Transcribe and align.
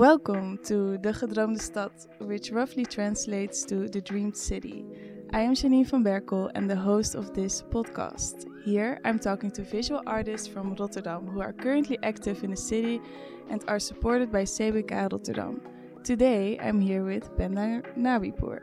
Welcome 0.00 0.56
to 0.64 0.96
De 0.96 1.12
Gedroomde 1.12 1.60
Stad, 1.60 1.90
which 2.20 2.52
roughly 2.52 2.86
translates 2.86 3.64
to 3.66 3.86
The 3.86 4.00
Dreamed 4.00 4.34
City. 4.34 4.86
I 5.34 5.40
am 5.40 5.52
Janine 5.52 5.84
van 5.84 6.02
Berkel 6.02 6.50
and 6.54 6.70
the 6.70 6.74
host 6.74 7.14
of 7.14 7.34
this 7.34 7.60
podcast. 7.60 8.46
Here 8.64 8.98
I'm 9.04 9.18
talking 9.18 9.50
to 9.50 9.62
visual 9.62 10.00
artists 10.06 10.48
from 10.48 10.74
Rotterdam 10.74 11.26
who 11.26 11.42
are 11.42 11.52
currently 11.52 11.98
active 12.02 12.42
in 12.42 12.52
the 12.52 12.56
city 12.56 12.98
and 13.50 13.62
are 13.68 13.78
supported 13.78 14.32
by 14.32 14.44
CBK 14.44 15.12
Rotterdam. 15.12 15.60
Today 16.02 16.58
I'm 16.58 16.80
here 16.80 17.04
with 17.04 17.36
Pendar 17.36 17.84
Nabipour. 17.94 18.60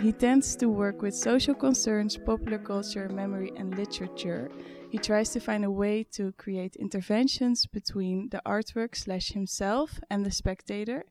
He 0.00 0.10
tends 0.10 0.56
to 0.56 0.70
work 0.70 1.02
with 1.02 1.14
social 1.14 1.54
concerns, 1.54 2.16
popular 2.16 2.56
culture, 2.56 3.10
memory, 3.10 3.52
and 3.58 3.76
literature. 3.76 4.48
He 4.90 4.98
tries 4.98 5.30
to 5.30 5.40
find 5.40 5.64
a 5.64 5.70
way 5.70 6.02
to 6.12 6.32
create 6.32 6.74
interventions 6.76 7.66
between 7.66 8.30
the 8.30 8.40
artwork 8.46 8.96
slash 8.96 9.32
himself 9.32 10.00
and 10.08 10.24
the 10.24 10.30
spectator. 10.30 11.04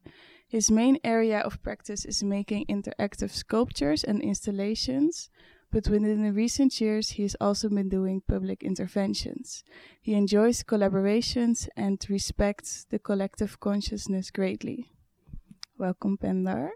His 0.47 0.71
main 0.71 0.97
area 1.03 1.39
of 1.39 1.61
practice 1.61 2.03
is 2.03 2.23
making 2.23 2.65
interactive 2.67 3.31
sculptures 3.31 4.03
and 4.03 4.21
installations, 4.21 5.29
but 5.71 5.87
within 5.89 6.23
the 6.23 6.31
recent 6.33 6.81
years 6.81 7.11
he 7.11 7.23
has 7.23 7.35
also 7.39 7.69
been 7.69 7.89
doing 7.89 8.21
public 8.27 8.63
interventions. 8.63 9.63
He 10.01 10.13
enjoys 10.13 10.63
collaborations 10.63 11.67
and 11.75 12.03
respects 12.09 12.87
the 12.89 12.97
collective 12.97 13.59
consciousness 13.59 14.31
greatly. 14.31 14.89
Welcome, 15.77 16.17
Pendar. 16.17 16.69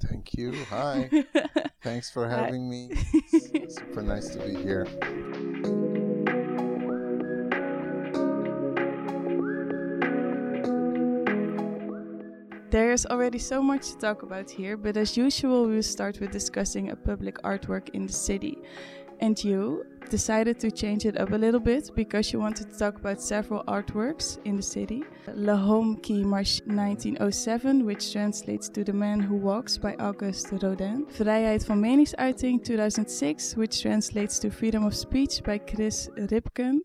Thank 0.00 0.32
you. 0.32 0.54
Hi. 0.70 1.10
Thanks 1.82 2.10
for 2.10 2.26
having 2.26 2.70
me. 2.70 2.88
It's 3.32 3.76
super 3.78 4.00
nice 4.02 4.28
to 4.30 4.38
be 4.38 4.54
here. 4.54 4.86
There's 12.70 13.06
already 13.06 13.38
so 13.38 13.62
much 13.62 13.92
to 13.92 13.96
talk 13.98 14.22
about 14.22 14.50
here, 14.50 14.76
but 14.76 14.96
as 14.96 15.16
usual, 15.16 15.68
we'll 15.68 15.82
start 15.82 16.18
with 16.20 16.32
discussing 16.32 16.90
a 16.90 16.96
public 16.96 17.40
artwork 17.42 17.90
in 17.90 18.06
the 18.06 18.12
city. 18.12 18.58
And 19.20 19.42
you 19.42 19.86
decided 20.10 20.58
to 20.60 20.70
change 20.70 21.06
it 21.06 21.16
up 21.16 21.32
a 21.32 21.36
little 21.36 21.60
bit 21.60 21.90
because 21.94 22.32
you 22.32 22.40
wanted 22.40 22.70
to 22.72 22.78
talk 22.78 22.96
about 22.96 23.20
several 23.20 23.62
artworks 23.64 24.38
in 24.44 24.56
the 24.56 24.62
city. 24.62 25.04
Le 25.34 25.56
Homme 25.56 25.96
qui 25.96 26.24
marche 26.24 26.60
1907, 26.66 27.84
which 27.84 28.12
translates 28.12 28.68
to 28.68 28.84
The 28.84 28.92
Man 28.92 29.20
Who 29.20 29.36
Walks 29.36 29.78
by 29.78 29.94
Auguste 30.00 30.52
Rodin. 30.60 31.06
Vrijheid 31.08 31.64
van 31.64 31.80
meningsuiting 31.80 32.62
2006, 32.64 33.54
which 33.54 33.80
translates 33.80 34.38
to 34.40 34.50
Freedom 34.50 34.84
of 34.84 34.94
Speech 34.94 35.42
by 35.44 35.58
Chris 35.58 36.08
Ripken. 36.16 36.82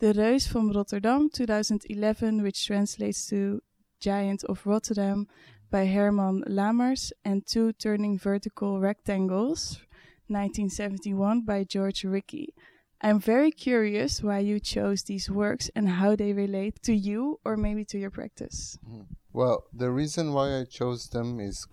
De 0.00 0.12
Reus 0.12 0.46
from 0.46 0.72
Rotterdam 0.72 1.28
2011, 1.28 2.42
which 2.42 2.66
translates 2.66 3.26
to 3.26 3.60
Giant 4.00 4.44
of 4.44 4.66
Rotterdam 4.66 5.26
by 5.70 5.86
Herman 5.86 6.44
Lamers, 6.46 7.12
and 7.24 7.46
Two 7.46 7.72
Turning 7.72 8.18
Vertical 8.18 8.80
Rectangles 8.80 9.80
1971 10.28 11.42
by 11.42 11.64
George 11.64 12.04
Rickey. 12.04 12.54
I'm 13.00 13.20
very 13.20 13.50
curious 13.50 14.22
why 14.22 14.40
you 14.40 14.58
chose 14.60 15.04
these 15.04 15.30
works 15.30 15.70
and 15.74 15.88
how 15.88 16.16
they 16.16 16.32
relate 16.32 16.82
to 16.82 16.92
you 16.92 17.38
or 17.44 17.56
maybe 17.56 17.84
to 17.86 17.98
your 17.98 18.10
practice. 18.10 18.78
Mm. 18.88 19.06
Well, 19.32 19.64
the 19.72 19.90
reason 19.90 20.32
why 20.32 20.58
I 20.58 20.64
chose 20.64 21.08
them 21.08 21.38
is 21.38 21.66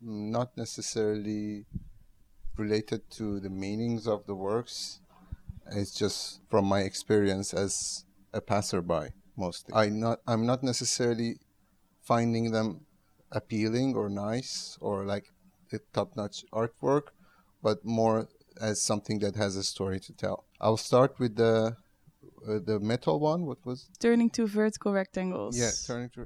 not 0.00 0.56
necessarily 0.56 1.66
related 2.56 3.10
to 3.12 3.40
the 3.40 3.50
meanings 3.50 4.06
of 4.06 4.26
the 4.26 4.34
works. 4.34 5.00
It's 5.70 5.94
just 5.94 6.40
from 6.48 6.64
my 6.64 6.80
experience 6.80 7.52
as 7.52 8.04
a 8.32 8.40
passerby 8.40 9.12
mostly. 9.36 9.74
I 9.74 9.88
not 9.88 10.20
I'm 10.26 10.46
not 10.46 10.62
necessarily 10.62 11.38
finding 12.14 12.46
them 12.56 12.68
appealing 13.40 13.90
or 14.00 14.06
nice 14.28 14.54
or 14.86 14.96
like 15.12 15.26
top-notch 15.98 16.38
artwork, 16.52 17.06
but 17.66 17.78
more 17.84 18.28
as 18.68 18.76
something 18.90 19.18
that 19.24 19.34
has 19.36 19.52
a 19.56 19.66
story 19.74 19.98
to 20.06 20.12
tell. 20.12 20.38
I'll 20.60 20.82
start 20.90 21.12
with 21.22 21.34
the 21.36 21.54
uh, 22.48 22.58
the 22.70 22.78
metal 22.92 23.16
one. 23.32 23.40
What 23.50 23.60
was 23.68 23.78
turning 24.06 24.30
to 24.36 24.42
vertical 24.46 24.90
rectangles? 25.00 25.54
Yeah, 25.62 25.72
turning 25.88 26.10
to 26.14 26.20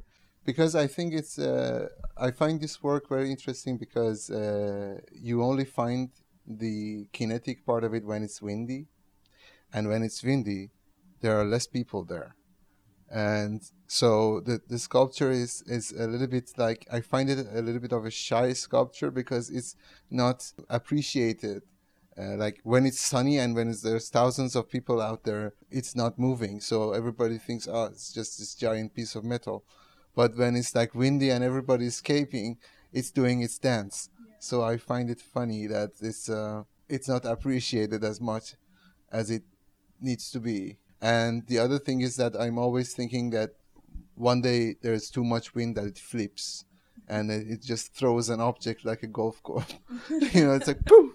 because 0.50 0.72
I 0.84 0.86
think 0.94 1.08
it's 1.20 1.34
uh, 1.38 1.88
I 2.26 2.30
find 2.40 2.54
this 2.64 2.76
work 2.88 3.04
very 3.16 3.28
interesting 3.36 3.74
because 3.86 4.20
uh, 4.30 4.94
you 5.28 5.36
only 5.50 5.66
find 5.80 6.02
the 6.64 7.06
kinetic 7.16 7.58
part 7.68 7.82
of 7.86 7.92
it 7.98 8.04
when 8.10 8.20
it's 8.26 8.40
windy, 8.48 8.82
and 9.74 9.82
when 9.90 10.00
it's 10.06 10.20
windy, 10.28 10.62
there 11.22 11.34
are 11.38 11.46
less 11.54 11.66
people 11.78 12.02
there 12.04 12.30
and 13.10 13.62
so 13.86 14.40
the 14.40 14.60
the 14.68 14.78
sculpture 14.78 15.30
is 15.30 15.62
is 15.66 15.92
a 15.92 16.06
little 16.06 16.26
bit 16.26 16.50
like 16.56 16.86
I 16.92 17.00
find 17.00 17.30
it 17.30 17.46
a 17.52 17.62
little 17.62 17.80
bit 17.80 17.92
of 17.92 18.04
a 18.04 18.10
shy 18.10 18.52
sculpture 18.52 19.10
because 19.10 19.50
it's 19.50 19.76
not 20.10 20.52
appreciated. 20.68 21.62
Uh, 22.18 22.34
like 22.36 22.60
when 22.64 22.86
it's 22.86 22.98
sunny 22.98 23.36
and 23.36 23.54
when 23.54 23.74
there's 23.82 24.08
thousands 24.08 24.56
of 24.56 24.70
people 24.70 25.02
out 25.02 25.24
there, 25.24 25.52
it's 25.70 25.94
not 25.94 26.18
moving. 26.18 26.60
So 26.60 26.92
everybody 26.92 27.36
thinks, 27.36 27.68
oh, 27.70 27.84
it's 27.84 28.10
just 28.10 28.38
this 28.38 28.54
giant 28.54 28.94
piece 28.94 29.14
of 29.14 29.22
metal. 29.22 29.64
But 30.14 30.34
when 30.34 30.56
it's 30.56 30.74
like 30.74 30.94
windy 30.94 31.28
and 31.28 31.44
everybody's 31.44 31.96
escaping, 31.96 32.56
it's 32.90 33.10
doing 33.10 33.42
its 33.42 33.58
dance. 33.58 34.08
Yeah. 34.18 34.34
So 34.38 34.62
I 34.62 34.78
find 34.78 35.10
it 35.10 35.20
funny 35.20 35.66
that 35.66 35.90
it's 36.00 36.30
uh, 36.30 36.62
it's 36.88 37.06
not 37.06 37.26
appreciated 37.26 38.02
as 38.02 38.20
much 38.20 38.54
as 39.12 39.30
it 39.30 39.42
needs 40.00 40.30
to 40.30 40.40
be. 40.40 40.78
And 41.06 41.46
the 41.46 41.60
other 41.60 41.78
thing 41.78 42.00
is 42.00 42.16
that 42.16 42.34
I'm 42.34 42.58
always 42.58 42.92
thinking 42.92 43.30
that 43.30 43.50
one 44.16 44.40
day 44.40 44.74
there's 44.82 45.08
too 45.08 45.22
much 45.22 45.54
wind 45.54 45.76
that 45.76 45.84
it 45.84 45.98
flips 45.98 46.64
and 47.06 47.30
it, 47.30 47.46
it 47.48 47.62
just 47.62 47.94
throws 47.94 48.28
an 48.28 48.40
object 48.40 48.84
like 48.84 49.04
a 49.04 49.06
golf 49.06 49.40
course. 49.44 49.72
you 50.10 50.44
know, 50.44 50.54
it's 50.54 50.66
like 50.66 50.84
poof, 50.90 51.12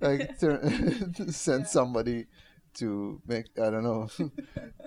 like 0.00 0.30
send 1.28 1.66
somebody 1.66 2.24
to 2.80 3.20
make 3.26 3.48
I 3.62 3.68
don't 3.68 3.84
know 3.84 4.08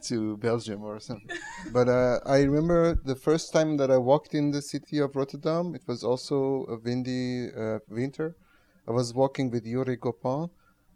to 0.06 0.38
Belgium 0.38 0.82
or 0.82 1.00
something. 1.00 1.38
But 1.72 1.88
uh, 1.88 2.20
I 2.26 2.42
remember 2.42 2.96
the 2.96 3.16
first 3.16 3.54
time 3.54 3.78
that 3.78 3.92
I 3.92 3.98
walked 3.98 4.34
in 4.34 4.50
the 4.50 4.64
city 4.64 4.98
of 4.98 5.16
Rotterdam. 5.16 5.76
It 5.76 5.84
was 5.86 6.04
also 6.04 6.66
a 6.68 6.78
windy 6.78 7.50
uh, 7.56 7.78
winter. 7.90 8.36
I 8.88 8.92
was 8.92 9.14
walking 9.14 9.52
with 9.52 9.68
Yuri 9.68 9.98
Gopin, 9.98 10.50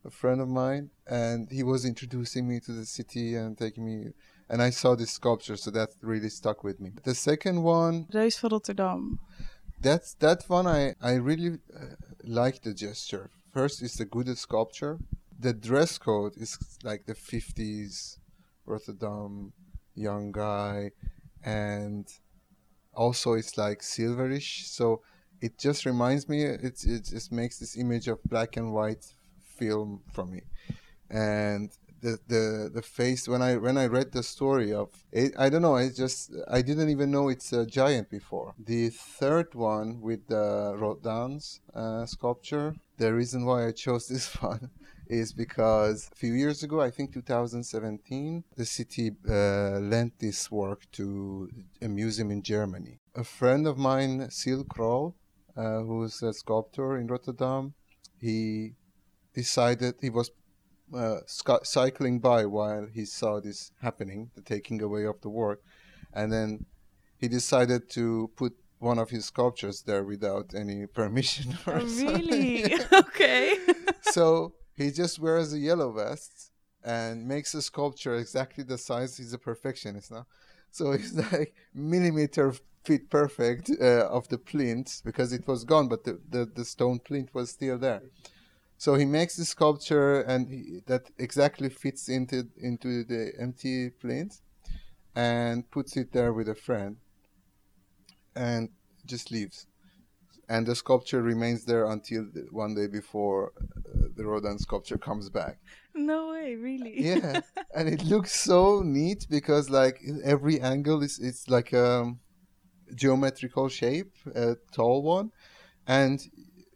a 0.04 0.10
friend 0.10 0.42
of 0.42 0.48
mine, 0.48 0.90
and 1.08 1.50
he 1.52 1.64
was 1.64 1.86
introducing 1.86 2.48
me 2.48 2.60
to 2.62 2.72
the 2.72 2.86
city 2.86 3.36
and 3.36 3.58
taking 3.58 3.86
me. 3.86 4.14
And 4.50 4.62
I 4.62 4.70
saw 4.70 4.96
this 4.96 5.12
sculpture, 5.12 5.56
so 5.56 5.72
that 5.72 5.90
really 6.02 6.30
stuck 6.30 6.64
with 6.64 6.80
me. 6.80 6.92
The 7.04 7.16
second 7.16 7.64
one, 7.64 8.08
Reus 8.14 8.40
van 8.40 8.52
Rotterdam. 8.52 9.20
That's 9.80 10.14
that 10.16 10.44
one. 10.48 10.68
I 10.68 10.96
I 11.02 11.14
really 11.14 11.60
uh, 11.76 11.96
like 12.24 12.62
the 12.62 12.74
gesture. 12.74 13.30
First, 13.54 13.82
it's 13.82 14.00
a 14.00 14.06
good 14.06 14.38
sculpture. 14.38 15.00
The 15.40 15.54
dress 15.54 15.98
code 15.98 16.34
is 16.38 16.58
like 16.84 17.06
the 17.06 17.16
fifties 17.16 18.20
Rotterdam 18.66 19.54
young 19.96 20.32
guy, 20.32 20.92
and 21.44 22.08
also 22.94 23.34
it's 23.34 23.58
like 23.58 23.80
silverish. 23.82 24.66
So 24.66 25.02
it 25.40 25.58
just 25.58 25.86
reminds 25.86 26.28
me. 26.28 26.44
It 26.44 26.84
it 26.84 27.06
just 27.06 27.32
makes 27.32 27.58
this 27.60 27.78
image 27.78 28.08
of 28.08 28.24
black 28.24 28.58
and 28.58 28.74
white 28.74 29.06
film 29.62 29.90
from 30.16 30.28
me 30.36 30.42
and 31.12 31.70
the 32.02 32.18
the 32.28 32.72
the 32.74 32.82
face 32.82 33.28
when 33.28 33.42
I 33.42 33.58
when 33.58 33.78
I 33.78 33.86
read 33.86 34.12
the 34.12 34.24
story 34.24 34.74
of 34.74 34.90
it, 35.12 35.34
I 35.38 35.50
don't 35.50 35.62
know. 35.62 35.76
I 35.76 35.90
just 35.90 36.32
I 36.50 36.62
didn't 36.62 36.90
even 36.90 37.12
know 37.12 37.30
it's 37.30 37.54
a 37.54 37.66
giant 37.66 38.10
before. 38.10 38.54
The 38.58 38.90
third 38.90 39.54
one 39.54 40.02
with 40.02 40.28
the 40.28 40.76
Rodin's 40.78 41.62
uh, 41.74 42.06
sculpture. 42.06 42.76
The 42.98 43.14
reason 43.14 43.46
why 43.46 43.68
I 43.68 43.72
chose 43.72 44.08
this 44.14 44.34
one 44.42 44.72
is 45.08 45.34
because 45.34 46.10
a 46.12 46.16
few 46.16 46.34
years 46.34 46.64
ago, 46.64 46.82
I 46.82 46.90
think 46.90 47.14
2017, 47.14 48.44
the 48.56 48.66
city 48.66 49.12
uh, 49.30 49.80
lent 49.80 50.18
this 50.20 50.50
work 50.50 50.90
to 50.94 51.50
a 51.82 51.88
museum 51.88 52.32
in 52.32 52.42
Germany. 52.42 53.00
A 53.16 53.24
friend 53.24 53.68
of 53.68 53.78
mine, 53.78 54.30
Sil 54.32 54.64
Kroll, 54.64 55.16
uh, 55.58 55.82
who's 55.82 56.24
a 56.24 56.34
sculptor 56.34 56.98
in 56.98 57.08
Rotterdam, 57.08 57.74
he 58.20 58.76
decided 59.34 59.96
he 60.02 60.10
was 60.10 60.32
uh, 60.94 61.20
sc- 61.26 61.64
cycling 61.66 62.20
by 62.20 62.46
while 62.46 62.88
he 62.94 63.06
saw 63.06 63.40
this 63.40 63.72
happening, 63.82 64.32
the 64.36 64.42
taking 64.42 64.82
away 64.82 65.06
of 65.06 65.22
the 65.22 65.30
work, 65.30 65.62
and 66.14 66.32
then 66.32 66.66
he 67.18 67.28
decided 67.28 67.90
to 67.92 68.30
put 68.36 68.54
one 68.80 68.98
of 68.98 69.12
his 69.12 69.26
sculptures 69.26 69.84
there 69.84 70.04
without 70.04 70.54
any 70.56 70.86
permission. 71.02 71.58
Or 71.66 71.78
oh, 71.78 71.86
really? 71.86 72.74
okay. 72.94 73.56
so 74.02 74.54
he 74.76 74.92
just 74.92 75.20
wears 75.20 75.54
a 75.54 75.60
yellow 75.60 75.92
vest 75.92 76.52
and 76.84 77.28
makes 77.28 77.54
a 77.54 77.62
sculpture 77.62 78.16
exactly 78.16 78.64
the 78.64 78.78
size. 78.78 79.18
He's 79.18 79.34
a 79.34 79.38
perfectionist 79.38 80.12
now, 80.12 80.26
so 80.72 80.92
it's 80.92 81.14
like 81.14 81.54
millimeter 81.74 82.54
fit 82.84 83.10
perfect 83.10 83.70
uh, 83.80 84.08
of 84.10 84.28
the 84.30 84.40
plinth 84.40 85.02
because 85.06 85.32
it 85.32 85.48
was 85.48 85.64
gone, 85.64 85.88
but 85.88 86.04
the, 86.04 86.20
the, 86.28 86.46
the 86.46 86.66
stone 86.66 87.00
plinth 87.00 87.34
was 87.34 87.52
still 87.52 87.78
there. 87.78 88.02
So 88.82 88.96
he 88.96 89.06
makes 89.06 89.36
the 89.36 89.46
sculpture 89.46 90.22
and 90.22 90.50
he, 90.50 90.80
that 90.88 91.12
exactly 91.20 91.70
fits 91.70 92.10
into 92.10 92.50
into 92.58 93.04
the 93.04 93.32
empty 93.40 93.92
plinth, 93.92 94.42
and 95.16 95.70
puts 95.70 95.96
it 95.98 96.14
there 96.14 96.34
with 96.34 96.50
a 96.50 96.56
friend. 96.56 96.98
And 98.36 98.70
just 99.06 99.30
leaves, 99.30 99.68
and 100.50 100.66
the 100.66 100.74
sculpture 100.74 101.22
remains 101.22 101.64
there 101.66 101.86
until 101.86 102.24
the, 102.34 102.48
one 102.50 102.74
day 102.74 102.88
before 102.88 103.52
uh, 103.60 104.08
the 104.16 104.26
Rodin 104.26 104.58
sculpture 104.58 104.98
comes 104.98 105.30
back. 105.30 105.60
No 105.94 106.32
way, 106.32 106.56
really. 106.56 106.96
Yeah, 107.10 107.42
and 107.76 107.88
it 107.88 108.04
looks 108.04 108.32
so 108.32 108.82
neat 108.82 109.28
because 109.30 109.70
like 109.70 110.02
every 110.24 110.60
angle 110.60 111.04
is 111.04 111.20
it's 111.20 111.48
like 111.48 111.72
a 111.72 112.16
geometrical 112.96 113.70
shape, 113.70 114.16
a 114.34 114.56
tall 114.72 115.04
one, 115.04 115.30
and 115.86 116.20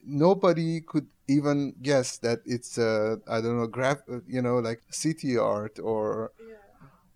nobody 0.04 0.82
could 0.82 1.08
even 1.28 1.74
guess 1.82 2.18
that 2.20 2.40
it's 2.46 2.78
uh, 2.78 3.18
I 3.28 3.42
don't 3.42 3.58
know 3.58 3.68
graph 3.68 4.00
you 4.28 4.42
know 4.42 4.58
like 4.60 4.82
city 4.90 5.38
art 5.38 5.80
or 5.80 6.32
Yeah. 6.40 6.56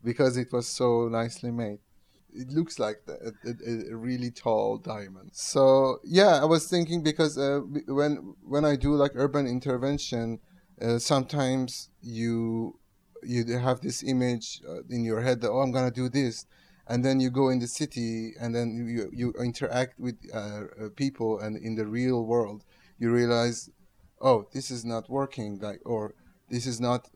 because 0.03 0.37
it 0.37 0.51
was 0.51 0.67
so 0.67 1.07
nicely 1.09 1.51
made. 1.51 1.79
It 2.33 2.49
looks 2.51 2.77
like 2.79 2.99
a, 3.07 3.33
a, 3.49 3.91
a 3.91 3.95
really 3.95 4.31
tall 4.31 4.77
diamond. 4.77 5.31
So 5.33 5.99
yeah, 6.03 6.39
I 6.41 6.45
was 6.45 6.67
thinking 6.67 7.03
because 7.03 7.37
uh, 7.37 7.61
when 7.87 8.35
when 8.43 8.65
I 8.65 8.75
do 8.75 8.93
like 8.95 9.11
urban 9.15 9.47
intervention, 9.47 10.39
uh, 10.81 10.99
sometimes 10.99 11.89
you 12.01 12.79
you 13.23 13.57
have 13.57 13.81
this 13.81 14.03
image 14.03 14.61
uh, 14.67 14.81
in 14.89 15.03
your 15.03 15.21
head 15.21 15.41
that 15.41 15.49
oh 15.49 15.59
I'm 15.59 15.71
gonna 15.71 15.91
do 15.91 16.07
this, 16.09 16.45
and 16.87 17.03
then 17.03 17.19
you 17.19 17.29
go 17.29 17.49
in 17.49 17.59
the 17.59 17.67
city 17.67 18.33
and 18.39 18.55
then 18.55 18.67
you 18.75 19.09
you 19.11 19.33
interact 19.39 19.99
with 19.99 20.17
uh, 20.33 20.37
uh, 20.37 20.89
people 20.95 21.39
and 21.39 21.57
in 21.57 21.75
the 21.75 21.85
real 21.85 22.23
world 22.25 22.63
you 22.97 23.11
realize 23.11 23.69
oh 24.21 24.47
this 24.53 24.71
is 24.71 24.85
not 24.85 25.09
working 25.09 25.59
like 25.59 25.81
or 25.85 26.13
this 26.49 26.65
is 26.65 26.79
not 26.79 27.07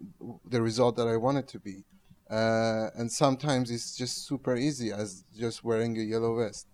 the 0.48 0.62
result 0.62 0.96
that 0.98 1.08
I 1.08 1.18
want 1.18 1.38
it 1.40 1.48
to 1.50 1.60
be. 1.60 1.84
Uh, 2.30 2.90
and 2.96 3.12
sometimes 3.12 3.70
it's 3.70 3.96
just 3.96 4.28
super 4.28 4.56
easy 4.56 4.92
as 4.92 5.24
just 5.38 5.64
wearing 5.64 5.98
a 5.98 6.02
yellow 6.02 6.38
vest 6.38 6.68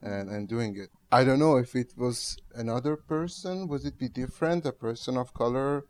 and, 0.00 0.30
and 0.30 0.48
doing 0.48 0.76
it. 0.76 0.90
I 1.12 1.24
don't 1.24 1.38
know 1.38 1.56
if 1.56 1.74
it 1.74 1.92
was 1.96 2.36
another 2.54 2.96
person 2.96 3.68
would 3.68 3.84
it 3.84 3.98
be 3.98 4.08
different? 4.08 4.64
A 4.66 4.72
person 4.72 5.16
of 5.16 5.34
color 5.34 5.84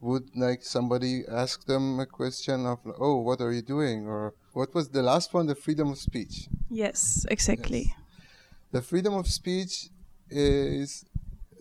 would 0.00 0.30
like 0.34 0.64
somebody 0.64 1.22
ask 1.30 1.64
them 1.66 2.00
a 2.00 2.06
question 2.06 2.66
of 2.66 2.78
oh 2.98 3.16
what 3.18 3.40
are 3.40 3.52
you 3.52 3.62
doing? 3.62 4.06
Or 4.06 4.34
what 4.52 4.74
was 4.74 4.90
the 4.90 5.02
last 5.02 5.32
one? 5.32 5.46
The 5.46 5.54
freedom 5.54 5.90
of 5.92 5.98
speech. 5.98 6.48
Yes, 6.70 7.24
exactly. 7.30 7.94
the 8.72 8.82
freedom 8.82 9.14
of 9.14 9.26
speech 9.28 9.90
is 10.30 11.04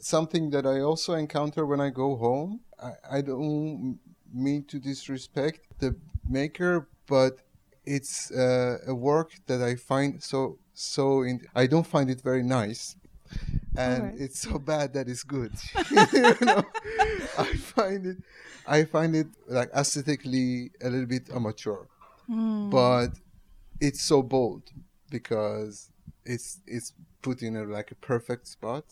something 0.02 0.50
that 0.52 0.66
I 0.66 0.82
also 0.82 1.14
encounter 1.14 1.66
when 1.66 1.80
I 1.82 1.90
go 1.90 2.16
home. 2.16 2.62
I, 2.82 3.18
I 3.18 3.22
don't 3.22 4.00
mean 4.34 4.64
to 4.66 4.80
disrespect 4.80 5.62
the 5.80 5.96
maker, 6.28 6.88
but 7.08 7.40
it's 7.86 8.32
uh, 8.32 8.78
a 8.88 8.94
work 8.96 9.32
that 9.48 9.62
I 9.62 9.76
find 9.76 10.22
so 10.22 10.58
so. 10.74 11.24
In, 11.24 11.42
I 11.56 11.68
don't 11.68 11.88
find 11.88 12.10
it 12.10 12.22
very 12.22 12.44
nice, 12.44 12.96
and 13.76 14.04
Alright. 14.04 14.20
it's 14.20 14.40
so 14.40 14.60
bad 14.60 14.94
that 14.94 15.08
it's 15.08 15.24
good. 15.24 15.52
you 15.92 16.36
know? 16.46 16.64
I 17.38 17.54
find 17.56 18.06
it, 18.06 18.18
I 18.68 18.84
find 18.86 19.16
it 19.16 19.28
like 19.48 19.70
aesthetically 19.74 20.72
a 20.82 20.90
little 20.90 21.08
bit 21.08 21.30
amateur 21.34 21.78
Hmm. 22.28 22.70
but 22.70 23.10
it's 23.80 24.02
so 24.02 24.22
bold 24.22 24.64
because 25.10 25.90
it's 26.26 26.62
it's 26.68 26.94
put 27.22 27.42
in 27.42 27.56
a 27.58 27.64
like 27.66 27.92
a 27.92 27.96
perfect 27.96 28.48
spot 28.48 28.86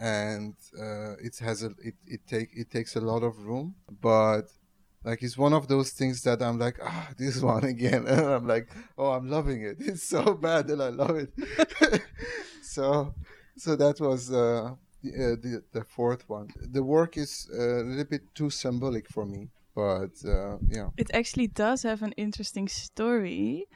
and 0.00 0.54
uh, 0.78 1.12
it 1.20 1.38
has 1.38 1.62
a 1.62 1.70
it, 1.84 1.94
it 2.06 2.20
take 2.26 2.50
it 2.54 2.70
takes 2.70 2.96
a 2.96 3.00
lot 3.00 3.22
of 3.22 3.38
room. 3.38 3.74
But 4.00 4.48
like 5.04 5.22
it's 5.22 5.36
one 5.38 5.52
of 5.52 5.68
those 5.68 5.90
things 5.92 6.22
that 6.22 6.42
i'm 6.42 6.58
like 6.58 6.78
ah 6.82 7.08
this 7.18 7.40
one 7.54 7.64
again. 7.64 8.06
And 8.06 8.20
i'm 8.36 8.46
like 8.46 8.68
oh 8.98 9.12
i'm 9.12 9.28
loving 9.30 9.62
it. 9.62 9.76
It's 9.90 10.02
so 10.02 10.34
bad 10.34 10.68
that 10.68 10.80
i 10.80 10.88
love 10.88 11.16
it. 11.16 11.30
So 12.62 13.14
so 13.56 13.76
that 13.76 14.00
was 14.00 14.32
uh, 14.32 14.74
the, 15.02 15.10
uh, 15.10 15.36
the 15.42 15.62
the 15.72 15.84
fourth 15.84 16.28
one. 16.28 16.48
The 16.76 16.82
work 16.82 17.16
is 17.16 17.48
uh, 17.52 17.82
a 17.82 17.84
little 17.84 18.04
bit 18.04 18.22
too 18.34 18.50
symbolic 18.50 19.08
for 19.08 19.26
me 19.26 19.50
but 19.74 20.12
uh, 20.24 20.56
yeah 20.68 20.88
It 20.96 21.10
actually 21.14 21.48
does 21.48 21.82
have 21.82 22.02
an 22.02 22.12
interesting 22.16 22.68
story. 22.68 23.66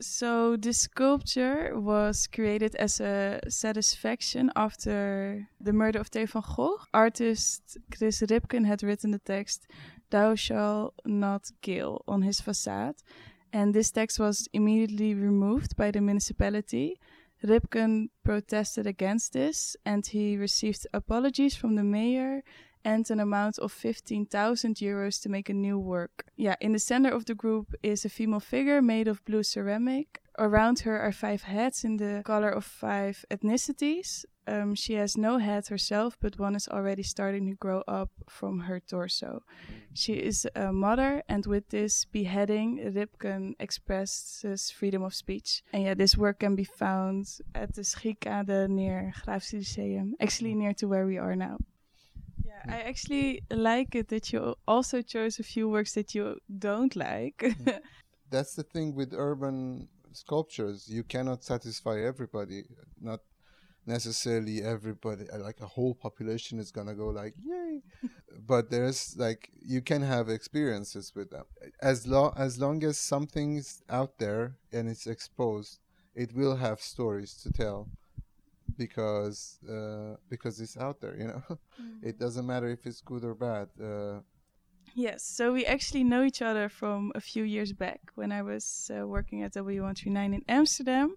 So, 0.00 0.56
this 0.56 0.78
sculpture 0.78 1.72
was 1.78 2.26
created 2.26 2.74
as 2.76 3.00
a 3.00 3.40
satisfaction 3.48 4.50
after 4.56 5.48
the 5.60 5.72
murder 5.72 6.00
of 6.00 6.08
Theo 6.08 6.26
van 6.26 6.42
Gogh. 6.42 6.78
Artist 6.92 7.78
Chris 7.90 8.20
Ripken 8.20 8.66
had 8.66 8.82
written 8.82 9.10
the 9.12 9.20
text, 9.20 9.66
Thou 10.10 10.34
shall 10.34 10.94
not 11.04 11.50
kill, 11.62 12.02
on 12.06 12.22
his 12.22 12.40
facade. 12.40 12.96
And 13.52 13.72
this 13.72 13.92
text 13.92 14.18
was 14.18 14.48
immediately 14.52 15.14
removed 15.14 15.76
by 15.76 15.90
the 15.90 16.00
municipality. 16.00 16.98
Ripken 17.44 18.08
protested 18.24 18.86
against 18.86 19.32
this 19.32 19.76
and 19.84 20.04
he 20.06 20.36
received 20.36 20.86
apologies 20.92 21.54
from 21.54 21.74
the 21.74 21.84
mayor 21.84 22.42
and 22.84 23.10
an 23.10 23.20
amount 23.20 23.58
of 23.58 23.72
15,000 23.72 24.76
euros 24.76 25.22
to 25.22 25.28
make 25.28 25.48
a 25.48 25.54
new 25.54 25.78
work. 25.78 26.26
Yeah, 26.36 26.56
in 26.60 26.72
the 26.72 26.78
center 26.78 27.10
of 27.10 27.24
the 27.24 27.34
group 27.34 27.74
is 27.82 28.04
a 28.04 28.08
female 28.08 28.40
figure 28.40 28.82
made 28.82 29.08
of 29.08 29.24
blue 29.24 29.42
ceramic. 29.42 30.20
Around 30.38 30.80
her 30.80 30.98
are 31.00 31.12
five 31.12 31.42
heads 31.42 31.84
in 31.84 31.96
the 31.96 32.22
color 32.24 32.50
of 32.50 32.64
five 32.64 33.24
ethnicities. 33.30 34.24
Um, 34.46 34.74
she 34.74 34.94
has 34.94 35.16
no 35.16 35.38
head 35.38 35.68
herself, 35.68 36.18
but 36.20 36.38
one 36.38 36.54
is 36.54 36.68
already 36.68 37.02
starting 37.02 37.48
to 37.48 37.54
grow 37.54 37.82
up 37.88 38.10
from 38.28 38.60
her 38.60 38.80
torso. 38.80 39.42
She 39.94 40.14
is 40.14 40.46
a 40.54 40.72
mother, 40.72 41.22
and 41.28 41.46
with 41.46 41.68
this 41.70 42.04
beheading, 42.04 42.78
Ripken 42.94 43.54
expresses 43.58 44.70
freedom 44.70 45.02
of 45.02 45.14
speech. 45.14 45.62
And 45.72 45.84
yeah, 45.84 45.94
this 45.94 46.16
work 46.16 46.40
can 46.40 46.56
be 46.56 46.64
found 46.64 47.26
at 47.54 47.74
the 47.74 47.82
Schiekade 47.82 48.68
near 48.68 49.14
Grafisch 49.24 49.78
Lyceum, 49.78 50.14
actually 50.20 50.54
near 50.54 50.74
to 50.74 50.88
where 50.88 51.06
we 51.06 51.16
are 51.16 51.36
now. 51.36 51.58
I 52.68 52.80
actually 52.80 53.42
like 53.50 53.94
it 53.94 54.08
that 54.08 54.32
you 54.32 54.54
also 54.66 55.02
chose 55.02 55.38
a 55.38 55.42
few 55.42 55.68
works 55.68 55.94
that 55.94 56.14
you 56.14 56.38
don't 56.58 56.94
like. 56.96 57.56
that's 58.30 58.54
the 58.54 58.62
thing 58.62 58.94
with 58.94 59.12
urban 59.14 59.88
sculptures. 60.12 60.88
You 60.88 61.02
cannot 61.04 61.44
satisfy 61.44 62.00
everybody 62.00 62.64
not 63.00 63.20
necessarily 63.86 64.62
everybody 64.62 65.28
uh, 65.28 65.38
like 65.38 65.60
a 65.60 65.66
whole 65.66 65.94
population 65.94 66.58
is 66.58 66.70
gonna 66.70 66.94
go 66.94 67.08
like 67.08 67.34
yay. 67.44 67.82
But 68.46 68.70
there's 68.70 69.14
like 69.16 69.50
you 69.62 69.80
can 69.80 70.02
have 70.02 70.28
experiences 70.28 71.12
with 71.14 71.30
them. 71.30 71.44
As 71.80 72.06
long 72.06 72.32
as 72.36 72.58
long 72.58 72.82
as 72.82 72.98
something's 72.98 73.82
out 73.88 74.18
there 74.18 74.56
and 74.72 74.88
it's 74.88 75.06
exposed 75.06 75.78
it 76.14 76.34
will 76.34 76.56
have 76.56 76.80
stories 76.80 77.34
to 77.42 77.52
tell 77.52 77.88
because 78.76 79.58
uh, 79.68 80.16
because 80.28 80.60
it's 80.60 80.76
out 80.76 81.00
there 81.00 81.16
you 81.16 81.26
know 81.28 81.42
it 82.02 82.18
doesn't 82.18 82.46
matter 82.46 82.68
if 82.68 82.86
it's 82.86 83.00
good 83.00 83.24
or 83.24 83.34
bad 83.34 83.68
uh, 83.82 84.20
yes, 84.94 85.22
so 85.22 85.52
we 85.52 85.66
actually 85.66 86.04
know 86.04 86.22
each 86.22 86.40
other 86.40 86.68
from 86.68 87.12
a 87.14 87.20
few 87.20 87.44
years 87.44 87.72
back 87.72 88.00
when 88.14 88.32
I 88.32 88.42
was 88.42 88.90
uh, 88.96 89.06
working 89.06 89.42
at 89.42 89.52
W139 89.54 90.34
in 90.34 90.42
Amsterdam. 90.48 91.16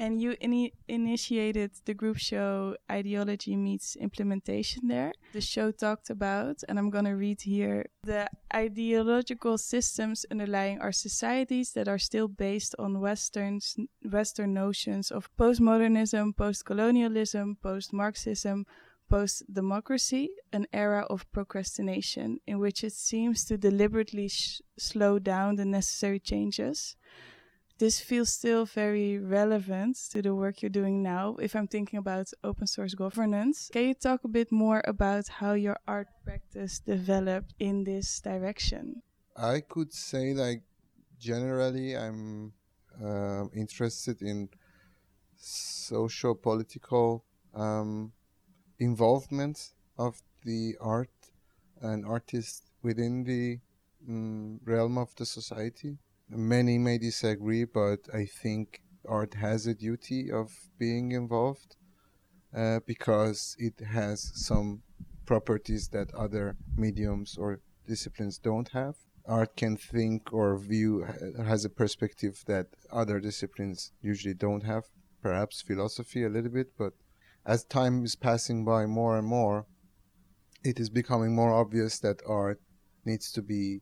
And 0.00 0.20
you 0.22 0.36
ini 0.40 0.72
initiated 0.86 1.72
the 1.84 1.92
group 1.92 2.18
show 2.18 2.76
Ideology 2.90 3.56
Meets 3.56 3.96
Implementation 3.96 4.86
there. 4.86 5.12
The 5.32 5.40
show 5.40 5.72
talked 5.72 6.08
about, 6.08 6.62
and 6.68 6.78
I'm 6.78 6.88
going 6.88 7.06
to 7.06 7.16
read 7.16 7.42
here, 7.42 7.86
the 8.04 8.28
ideological 8.54 9.58
systems 9.58 10.24
underlying 10.30 10.78
our 10.78 10.92
societies 10.92 11.72
that 11.72 11.88
are 11.88 11.98
still 11.98 12.28
based 12.28 12.76
on 12.78 13.00
Western's, 13.00 13.74
Western 14.08 14.54
notions 14.54 15.10
of 15.10 15.28
postmodernism, 15.36 16.36
post-colonialism, 16.36 17.56
post-Marxism, 17.60 18.66
post 19.10 19.42
democracy, 19.52 20.30
an 20.52 20.66
era 20.72 21.06
of 21.10 21.26
procrastination 21.32 22.38
in 22.46 22.60
which 22.60 22.84
it 22.84 22.92
seems 22.92 23.44
to 23.46 23.58
deliberately 23.58 24.30
slow 24.78 25.18
down 25.18 25.56
the 25.56 25.64
necessary 25.64 26.20
changes. 26.20 26.94
This 27.78 28.00
feels 28.00 28.30
still 28.30 28.64
very 28.64 29.18
relevant 29.18 29.96
to 30.10 30.20
the 30.20 30.34
work 30.34 30.62
you're 30.62 30.68
doing 30.68 31.00
now 31.00 31.36
if 31.40 31.54
I'm 31.54 31.68
thinking 31.68 32.00
about 32.00 32.32
open 32.42 32.66
source 32.66 32.94
governance. 32.94 33.70
Can 33.72 33.84
you 33.84 33.94
talk 33.94 34.24
a 34.24 34.28
bit 34.28 34.50
more 34.50 34.82
about 34.84 35.28
how 35.28 35.52
your 35.52 35.78
art 35.86 36.08
practice 36.24 36.80
developed 36.80 37.54
in 37.60 37.84
this 37.84 38.20
direction? 38.20 39.02
I 39.36 39.60
could 39.60 39.92
say 39.92 40.34
like 40.34 40.62
generally 41.20 41.96
I'm 41.96 42.52
uh, 43.00 43.44
interested 43.54 44.22
in 44.22 44.48
social 45.36 46.34
political 46.34 47.24
um, 47.54 48.12
involvement 48.80 49.72
of 49.96 50.20
the 50.44 50.74
art 50.80 51.10
and 51.80 52.04
artists 52.04 52.62
within 52.82 53.22
the 53.22 53.60
mm, 54.08 54.58
realm 54.64 54.98
of 54.98 55.14
the 55.14 55.26
society. 55.26 55.98
Many 56.30 56.78
may 56.78 56.98
disagree, 56.98 57.64
but 57.64 58.00
I 58.12 58.26
think 58.26 58.82
art 59.08 59.34
has 59.34 59.66
a 59.66 59.74
duty 59.74 60.30
of 60.30 60.52
being 60.78 61.12
involved 61.12 61.76
uh, 62.54 62.80
because 62.86 63.56
it 63.58 63.80
has 63.80 64.30
some 64.34 64.82
properties 65.24 65.88
that 65.88 66.14
other 66.14 66.56
mediums 66.76 67.36
or 67.38 67.60
disciplines 67.86 68.38
don't 68.38 68.68
have. 68.68 68.96
Art 69.26 69.56
can 69.56 69.76
think 69.76 70.32
or 70.32 70.58
view, 70.58 71.06
has 71.38 71.64
a 71.64 71.70
perspective 71.70 72.44
that 72.46 72.66
other 72.90 73.20
disciplines 73.20 73.92
usually 74.00 74.34
don't 74.34 74.62
have. 74.62 74.84
perhaps 75.20 75.62
philosophy 75.62 76.22
a 76.24 76.28
little 76.28 76.50
bit, 76.50 76.68
but 76.78 76.92
as 77.44 77.64
time 77.64 78.04
is 78.04 78.14
passing 78.16 78.64
by 78.64 78.86
more 78.86 79.18
and 79.18 79.26
more, 79.26 79.66
it 80.62 80.78
is 80.78 80.90
becoming 80.90 81.34
more 81.34 81.52
obvious 81.52 81.98
that 81.98 82.22
art 82.26 82.60
needs 83.04 83.32
to 83.32 83.42
be 83.42 83.80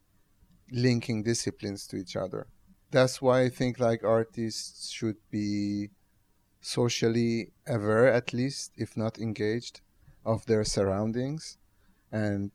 linking 0.71 1.23
disciplines 1.23 1.87
to 1.89 1.97
each 1.97 2.17
other. 2.17 2.47
That's 2.91 3.21
why 3.21 3.43
I 3.43 3.49
think 3.49 3.79
like 3.79 4.05
artists 4.05 4.91
should 4.91 5.17
be 5.31 5.91
socially 6.61 7.53
aware 7.67 8.09
at 8.09 8.33
least, 8.33 8.73
if 8.77 8.97
not 8.97 9.19
engaged, 9.19 9.81
of 10.25 10.47
their 10.47 10.65
surroundings 10.65 11.59
and 12.11 12.51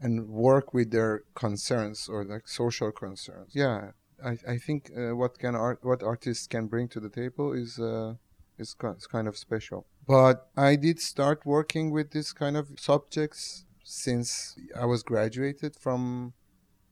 and 0.00 0.28
work 0.28 0.74
with 0.74 0.90
their 0.90 1.24
concerns 1.34 2.08
or 2.08 2.24
like 2.24 2.46
social 2.48 2.92
concerns. 2.92 3.52
Yeah, 3.54 3.92
I, 4.24 4.38
I 4.46 4.58
think 4.58 4.90
uh, 4.96 5.14
what 5.16 5.38
can 5.38 5.54
art 5.54 5.78
what 5.82 6.02
artists 6.02 6.46
can 6.46 6.66
bring 6.66 6.88
to 6.88 7.00
the 7.00 7.08
table 7.08 7.52
is 7.52 7.78
uh, 7.78 8.14
is 8.58 8.74
kind 8.74 9.28
of 9.28 9.36
special. 9.36 9.86
But 10.06 10.48
I 10.56 10.76
did 10.76 11.00
start 11.00 11.44
working 11.44 11.90
with 11.90 12.12
this 12.12 12.32
kind 12.32 12.56
of 12.56 12.68
subjects 12.78 13.65
since 13.88 14.56
I 14.74 14.84
was 14.84 15.04
graduated 15.04 15.76
from 15.76 16.32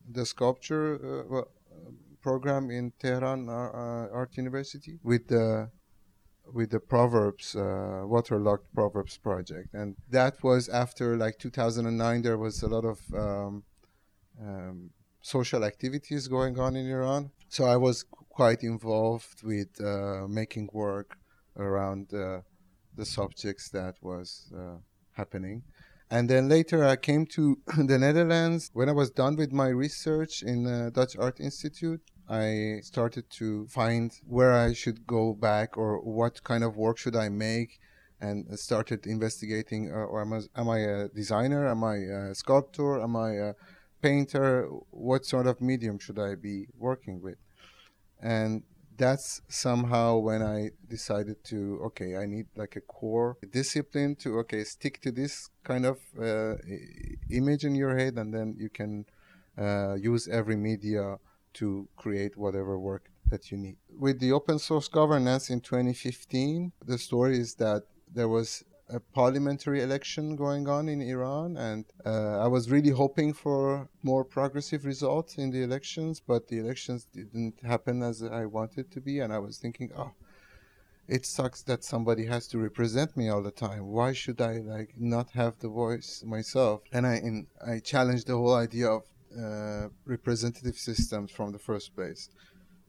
the 0.08 0.24
sculpture 0.24 0.94
uh, 1.34 1.42
program 2.22 2.70
in 2.70 2.92
Tehran 3.00 3.48
uh, 3.48 3.52
uh, 3.52 4.08
Art 4.12 4.36
University 4.36 5.00
with 5.02 5.26
the 5.26 5.70
with 6.52 6.70
the 6.70 6.78
Proverbs 6.78 7.56
uh, 7.56 8.02
waterlogged 8.04 8.66
Proverbs 8.74 9.16
project, 9.18 9.74
and 9.74 9.96
that 10.10 10.34
was 10.44 10.68
after 10.68 11.16
like 11.16 11.38
2009. 11.38 12.22
There 12.22 12.38
was 12.38 12.62
a 12.62 12.68
lot 12.68 12.84
of 12.84 12.98
um, 13.12 13.64
um, 14.40 14.90
social 15.20 15.64
activities 15.64 16.28
going 16.28 16.60
on 16.60 16.76
in 16.76 16.88
Iran, 16.88 17.30
so 17.48 17.64
I 17.64 17.76
was 17.76 18.04
quite 18.28 18.62
involved 18.62 19.42
with 19.42 19.80
uh, 19.80 20.28
making 20.28 20.68
work 20.72 21.18
around 21.56 22.14
uh, 22.14 22.42
the 22.94 23.04
subjects 23.04 23.68
that 23.70 23.96
was 24.00 24.52
happening. 25.12 25.64
And 26.14 26.30
then 26.30 26.48
later 26.48 26.84
I 26.84 26.94
came 26.94 27.26
to 27.38 27.58
the 27.76 27.98
Netherlands. 27.98 28.70
When 28.72 28.88
I 28.88 28.92
was 28.92 29.10
done 29.10 29.34
with 29.34 29.50
my 29.50 29.66
research 29.66 30.44
in 30.44 30.62
the 30.62 30.92
Dutch 30.94 31.16
Art 31.16 31.40
Institute, 31.40 32.02
I 32.28 32.78
started 32.82 33.28
to 33.40 33.66
find 33.66 34.12
where 34.24 34.52
I 34.52 34.74
should 34.74 35.08
go 35.08 35.32
back 35.32 35.76
or 35.76 35.98
what 35.98 36.44
kind 36.44 36.62
of 36.62 36.76
work 36.76 36.98
should 36.98 37.16
I 37.16 37.30
make 37.30 37.80
and 38.20 38.56
started 38.56 39.08
investigating 39.08 39.90
uh, 39.90 40.12
or 40.12 40.20
am 40.20 40.32
I, 40.34 40.40
am 40.54 40.68
I, 40.68 40.78
a 40.78 41.08
designer? 41.08 41.66
Am 41.66 41.82
I 41.82 41.96
a 41.96 42.34
sculptor? 42.36 43.02
Am 43.02 43.16
I 43.16 43.30
a 43.48 43.54
painter? 44.00 44.68
What 44.90 45.26
sort 45.26 45.48
of 45.48 45.60
medium 45.60 45.98
should 45.98 46.20
I 46.20 46.36
be 46.36 46.68
working 46.78 47.22
with? 47.22 47.38
And 48.22 48.62
that's 48.96 49.42
somehow 49.48 50.18
when 50.18 50.42
I 50.42 50.70
decided 50.88 51.44
to 51.44 51.80
okay, 51.86 52.16
I 52.16 52.26
need 52.26 52.46
like 52.56 52.76
a 52.76 52.80
core 52.80 53.36
discipline 53.50 54.16
to 54.16 54.38
okay 54.40 54.64
stick 54.64 55.00
to 55.02 55.10
this 55.10 55.50
kind 55.64 55.86
of 55.86 55.98
uh, 56.20 56.54
image 57.30 57.64
in 57.64 57.74
your 57.74 57.96
head, 57.96 58.14
and 58.16 58.32
then 58.32 58.56
you 58.58 58.68
can 58.68 59.06
uh, 59.58 59.94
use 59.94 60.28
every 60.28 60.56
media 60.56 61.18
to 61.54 61.88
create 61.96 62.36
whatever 62.36 62.78
work 62.78 63.10
that 63.30 63.50
you 63.50 63.58
need. 63.58 63.76
With 63.88 64.20
the 64.20 64.32
open 64.32 64.58
source 64.58 64.88
governance 64.88 65.50
in 65.50 65.60
2015, 65.60 66.72
the 66.84 66.98
story 66.98 67.38
is 67.38 67.54
that 67.56 67.84
there 68.12 68.28
was 68.28 68.64
a 68.88 69.00
parliamentary 69.00 69.82
election 69.82 70.36
going 70.36 70.68
on 70.68 70.88
in 70.88 71.00
Iran, 71.00 71.56
and 71.56 71.84
uh, 72.04 72.38
I 72.38 72.48
was 72.48 72.70
really 72.70 72.90
hoping 72.90 73.32
for 73.32 73.88
more 74.02 74.24
progressive 74.24 74.84
results 74.84 75.38
in 75.38 75.50
the 75.50 75.62
elections, 75.62 76.20
but 76.20 76.48
the 76.48 76.58
elections 76.58 77.06
didn't 77.12 77.64
happen 77.64 78.02
as 78.02 78.22
I 78.22 78.44
wanted 78.44 78.90
to 78.92 79.00
be, 79.00 79.20
and 79.20 79.32
I 79.32 79.38
was 79.38 79.58
thinking, 79.58 79.90
oh, 79.96 80.12
it 81.08 81.26
sucks 81.26 81.62
that 81.62 81.84
somebody 81.84 82.26
has 82.26 82.46
to 82.48 82.58
represent 82.58 83.16
me 83.16 83.28
all 83.28 83.42
the 83.42 83.50
time. 83.50 83.86
Why 83.86 84.12
should 84.12 84.40
I 84.40 84.58
like 84.58 84.94
not 84.98 85.30
have 85.30 85.58
the 85.58 85.68
voice 85.68 86.22
myself? 86.26 86.82
And 86.92 87.06
I 87.06 87.16
in, 87.16 87.46
I 87.66 87.78
challenged 87.80 88.26
the 88.26 88.36
whole 88.36 88.54
idea 88.54 88.88
of 88.88 89.02
uh, 89.38 89.88
representative 90.06 90.76
systems 90.76 91.30
from 91.30 91.52
the 91.52 91.58
first 91.58 91.94
place. 91.94 92.30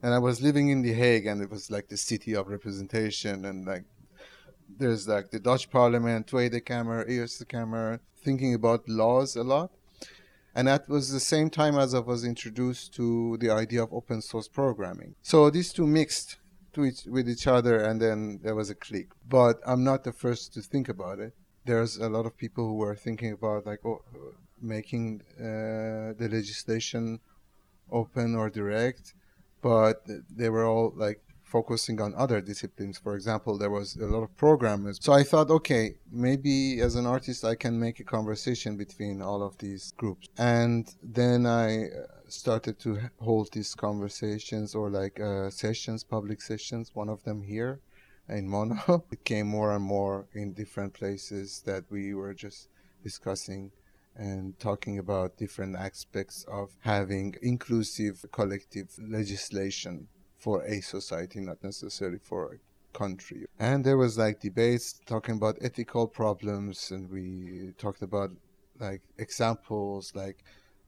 And 0.02 0.14
I 0.14 0.20
was 0.20 0.42
living 0.42 0.70
in 0.70 0.82
The 0.82 0.94
Hague, 0.94 1.26
and 1.26 1.42
it 1.42 1.50
was 1.50 1.72
like 1.72 1.88
the 1.88 1.98
city 1.98 2.36
of 2.36 2.48
representation, 2.48 3.44
and 3.46 3.66
like 3.66 3.86
there's 4.68 5.08
like 5.08 5.32
the 5.32 5.40
Dutch 5.40 5.70
Parliament, 5.70 6.28
Tweede 6.28 6.54
Eerste 6.54 7.46
Kamer, 7.48 8.00
thinking 8.18 8.54
about 8.54 8.88
laws 8.88 9.36
a 9.36 9.44
lot. 9.44 9.72
And 10.54 10.68
that 10.70 10.88
was 10.88 11.12
the 11.12 11.20
same 11.20 11.50
time 11.50 11.78
as 11.78 11.94
I 11.94 12.00
was 12.00 12.24
introduced 12.24 12.94
to 12.96 13.38
the 13.38 13.52
idea 13.52 13.84
of 13.84 13.94
open 13.94 14.22
source 14.22 14.48
programming. 14.48 15.16
So 15.22 15.50
these 15.50 15.74
two 15.74 15.86
mixed 15.86 16.38
each, 16.78 17.06
with 17.06 17.30
each 17.30 17.48
other, 17.48 17.84
and 17.84 18.02
then 18.02 18.40
there 18.42 18.56
was 18.56 18.70
a 18.70 18.76
click. 18.76 19.10
But 19.28 19.60
I'm 19.66 19.84
not 19.84 20.04
the 20.04 20.14
first 20.14 20.54
to 20.54 20.62
think 20.62 20.90
about 20.90 21.20
it. 21.20 21.34
There's 21.66 21.98
a 21.98 22.10
lot 22.10 22.26
of 22.26 22.38
people 22.38 22.68
who 22.68 22.76
were 22.76 22.96
thinking 22.96 23.34
about 23.34 23.66
like 23.66 23.86
oh, 23.86 24.02
making 24.62 25.22
uh, 25.40 26.14
the 26.20 26.30
legislation 26.32 27.20
open 27.92 28.36
or 28.36 28.50
direct, 28.50 29.14
but 29.62 30.06
they 30.30 30.50
were 30.50 30.66
all 30.66 30.94
like 30.96 31.22
focusing 31.56 32.02
on 32.02 32.14
other 32.16 32.42
disciplines. 32.42 32.98
For 32.98 33.16
example, 33.16 33.58
there 33.58 33.74
was 33.80 33.96
a 33.96 34.08
lot 34.16 34.24
of 34.28 34.32
programmers. 34.36 34.98
So 35.02 35.14
I 35.14 35.24
thought, 35.24 35.50
okay, 35.60 35.96
maybe 36.12 36.82
as 36.82 36.96
an 36.96 37.06
artist, 37.06 37.46
I 37.46 37.56
can 37.56 37.80
make 37.80 37.98
a 38.02 38.08
conversation 38.18 38.76
between 38.76 39.22
all 39.22 39.42
of 39.42 39.58
these 39.60 39.94
groups. 40.02 40.28
And 40.38 40.84
then 41.02 41.46
I 41.46 41.68
uh, 41.86 41.90
started 42.28 42.76
to 42.80 42.90
hold 43.28 43.54
these 43.54 43.74
conversations 43.74 44.76
or 44.76 44.90
like 44.90 45.18
uh, 45.22 45.50
sessions, 45.50 46.04
public 46.04 46.42
sessions, 46.42 46.92
one 46.94 47.08
of 47.16 47.24
them 47.24 47.40
here 47.42 47.80
in 48.28 48.50
Mono. 48.50 49.06
it 49.16 49.24
came 49.24 49.48
more 49.48 49.72
and 49.78 49.86
more 49.98 50.28
in 50.34 50.52
different 50.62 50.92
places 50.94 51.64
that 51.70 51.84
we 51.90 52.14
were 52.14 52.34
just 52.34 52.68
discussing 53.02 53.72
and 54.18 54.60
talking 54.60 55.00
about 55.00 55.38
different 55.38 55.76
aspects 55.78 56.46
of 56.60 56.68
having 56.82 57.36
inclusive 57.42 58.26
collective 58.32 58.90
legislation 59.00 60.08
for 60.46 60.64
a 60.66 60.80
society, 60.80 61.40
not 61.40 61.64
necessarily 61.64 62.20
for 62.20 62.42
a 62.54 62.58
country. 62.96 63.48
And 63.60 63.84
there 63.84 63.98
was 63.98 64.16
like 64.16 64.40
debates 64.40 64.88
talking 65.14 65.36
about 65.38 65.58
ethical 65.60 66.06
problems, 66.08 66.92
and 66.92 67.10
we 67.10 67.74
talked 67.80 68.04
about 68.04 68.30
like 68.80 69.02
examples 69.18 70.14
like 70.14 70.40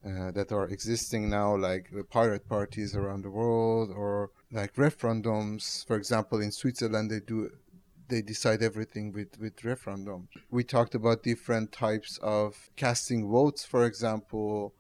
uh, 0.06 0.30
that 0.38 0.52
are 0.52 0.68
existing 0.68 1.24
now, 1.40 1.50
like 1.70 1.86
pirate 2.12 2.48
parties 2.48 2.96
around 2.96 3.24
the 3.24 3.32
world, 3.32 3.90
or 4.04 4.30
like 4.52 4.76
referendums. 4.76 5.64
For 5.88 5.96
example, 5.96 6.40
in 6.40 6.52
Switzerland, 6.52 7.10
they 7.10 7.22
do 7.32 7.50
they 8.10 8.22
decide 8.22 8.62
everything 8.62 9.12
with 9.12 9.32
with 9.40 9.66
referendum. 9.66 10.28
We 10.52 10.64
talked 10.76 10.94
about 10.94 11.24
different 11.24 11.72
types 11.72 12.20
of 12.22 12.70
casting 12.76 13.22
votes, 13.28 13.66
for 13.66 13.86
example, 13.86 14.76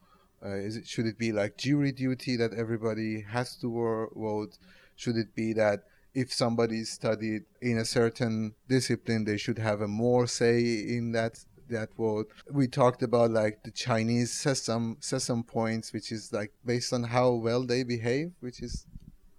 uh, 0.45 0.49
is 0.49 0.77
it 0.77 0.87
should 0.87 1.07
it 1.07 1.17
be 1.17 1.31
like 1.31 1.57
jury 1.57 1.91
duty 1.91 2.35
that 2.37 2.53
everybody 2.53 3.21
has 3.21 3.55
to 3.57 4.09
vote? 4.15 4.57
Should 4.95 5.17
it 5.17 5.35
be 5.35 5.53
that 5.53 5.83
if 6.13 6.31
somebody 6.31 6.83
studied 6.83 7.43
in 7.61 7.77
a 7.77 7.85
certain 7.85 8.53
discipline, 8.67 9.25
they 9.25 9.37
should 9.37 9.57
have 9.57 9.81
a 9.81 9.87
more 9.87 10.27
say 10.27 10.59
in 10.59 11.11
that 11.13 11.39
that 11.69 11.95
vote? 11.95 12.31
We 12.51 12.67
talked 12.67 13.01
about 13.01 13.31
like 13.31 13.63
the 13.63 13.71
Chinese 13.71 14.31
sesame 14.31 15.43
points, 15.43 15.91
which 15.91 16.11
is 16.11 16.31
like 16.31 16.53
based 16.63 16.93
on 16.93 17.03
how 17.03 17.31
well 17.31 17.63
they 17.65 17.83
behave, 17.83 18.31
which 18.39 18.61
is 18.61 18.85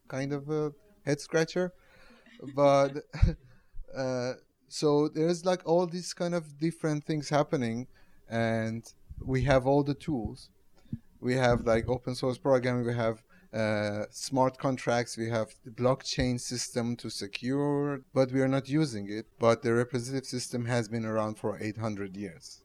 kind 0.08 0.32
of 0.32 0.50
a 0.50 0.72
head 1.04 1.20
scratcher. 1.20 1.72
But 2.54 3.04
uh, 3.96 4.32
so 4.68 5.08
there's 5.08 5.44
like 5.44 5.62
all 5.64 5.86
these 5.86 6.12
kind 6.12 6.34
of 6.34 6.58
different 6.58 7.04
things 7.04 7.28
happening, 7.28 7.86
and 8.28 8.84
we 9.24 9.44
have 9.44 9.64
all 9.66 9.84
the 9.84 9.94
tools 9.94 10.50
we 11.20 11.34
have 11.34 11.66
like 11.66 11.88
open 11.88 12.14
source 12.14 12.38
programming, 12.38 12.86
we 12.86 12.94
have 12.94 13.22
uh, 13.52 14.04
smart 14.10 14.58
contracts, 14.58 15.16
we 15.16 15.28
have 15.30 15.54
the 15.64 15.70
blockchain 15.70 16.38
system 16.38 16.96
to 16.96 17.10
secure, 17.10 18.00
but 18.12 18.30
we 18.32 18.40
are 18.40 18.48
not 18.48 18.68
using 18.68 19.10
it. 19.10 19.26
But 19.38 19.62
the 19.62 19.74
representative 19.74 20.26
system 20.26 20.66
has 20.66 20.88
been 20.88 21.04
around 21.04 21.38
for 21.38 21.58
800 21.60 22.16
years. 22.16 22.62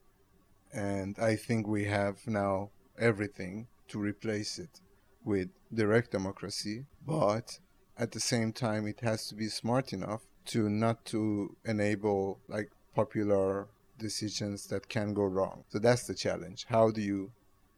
And 0.73 1.17
I 1.19 1.35
think 1.35 1.67
we 1.67 1.85
have 1.85 2.27
now 2.27 2.71
everything 2.97 3.67
to 3.89 3.99
replace 3.99 4.59
it 4.59 4.81
with 5.23 5.49
direct 5.73 6.11
democracy, 6.11 6.85
but 7.05 7.59
at 7.97 8.11
the 8.11 8.19
same 8.19 8.51
time 8.51 8.87
it 8.87 8.99
has 9.01 9.27
to 9.27 9.35
be 9.35 9.47
smart 9.47 9.93
enough 9.93 10.21
to 10.45 10.69
not 10.69 11.05
to 11.05 11.55
enable 11.63 12.39
like 12.47 12.71
popular 12.95 13.67
decisions 13.97 14.67
that 14.67 14.89
can 14.89 15.13
go 15.13 15.23
wrong. 15.23 15.63
So 15.69 15.79
that's 15.79 16.07
the 16.07 16.15
challenge. 16.15 16.65
How 16.67 16.91
do 16.91 17.01
you 17.01 17.31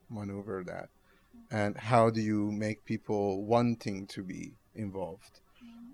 maneuver 0.09 0.63
that? 0.65 0.89
And 1.51 1.77
how 1.77 2.09
do 2.09 2.21
you 2.21 2.51
make 2.51 2.85
people 2.85 3.43
wanting 3.45 4.07
to 4.07 4.23
be 4.23 4.53
involved? 4.73 5.41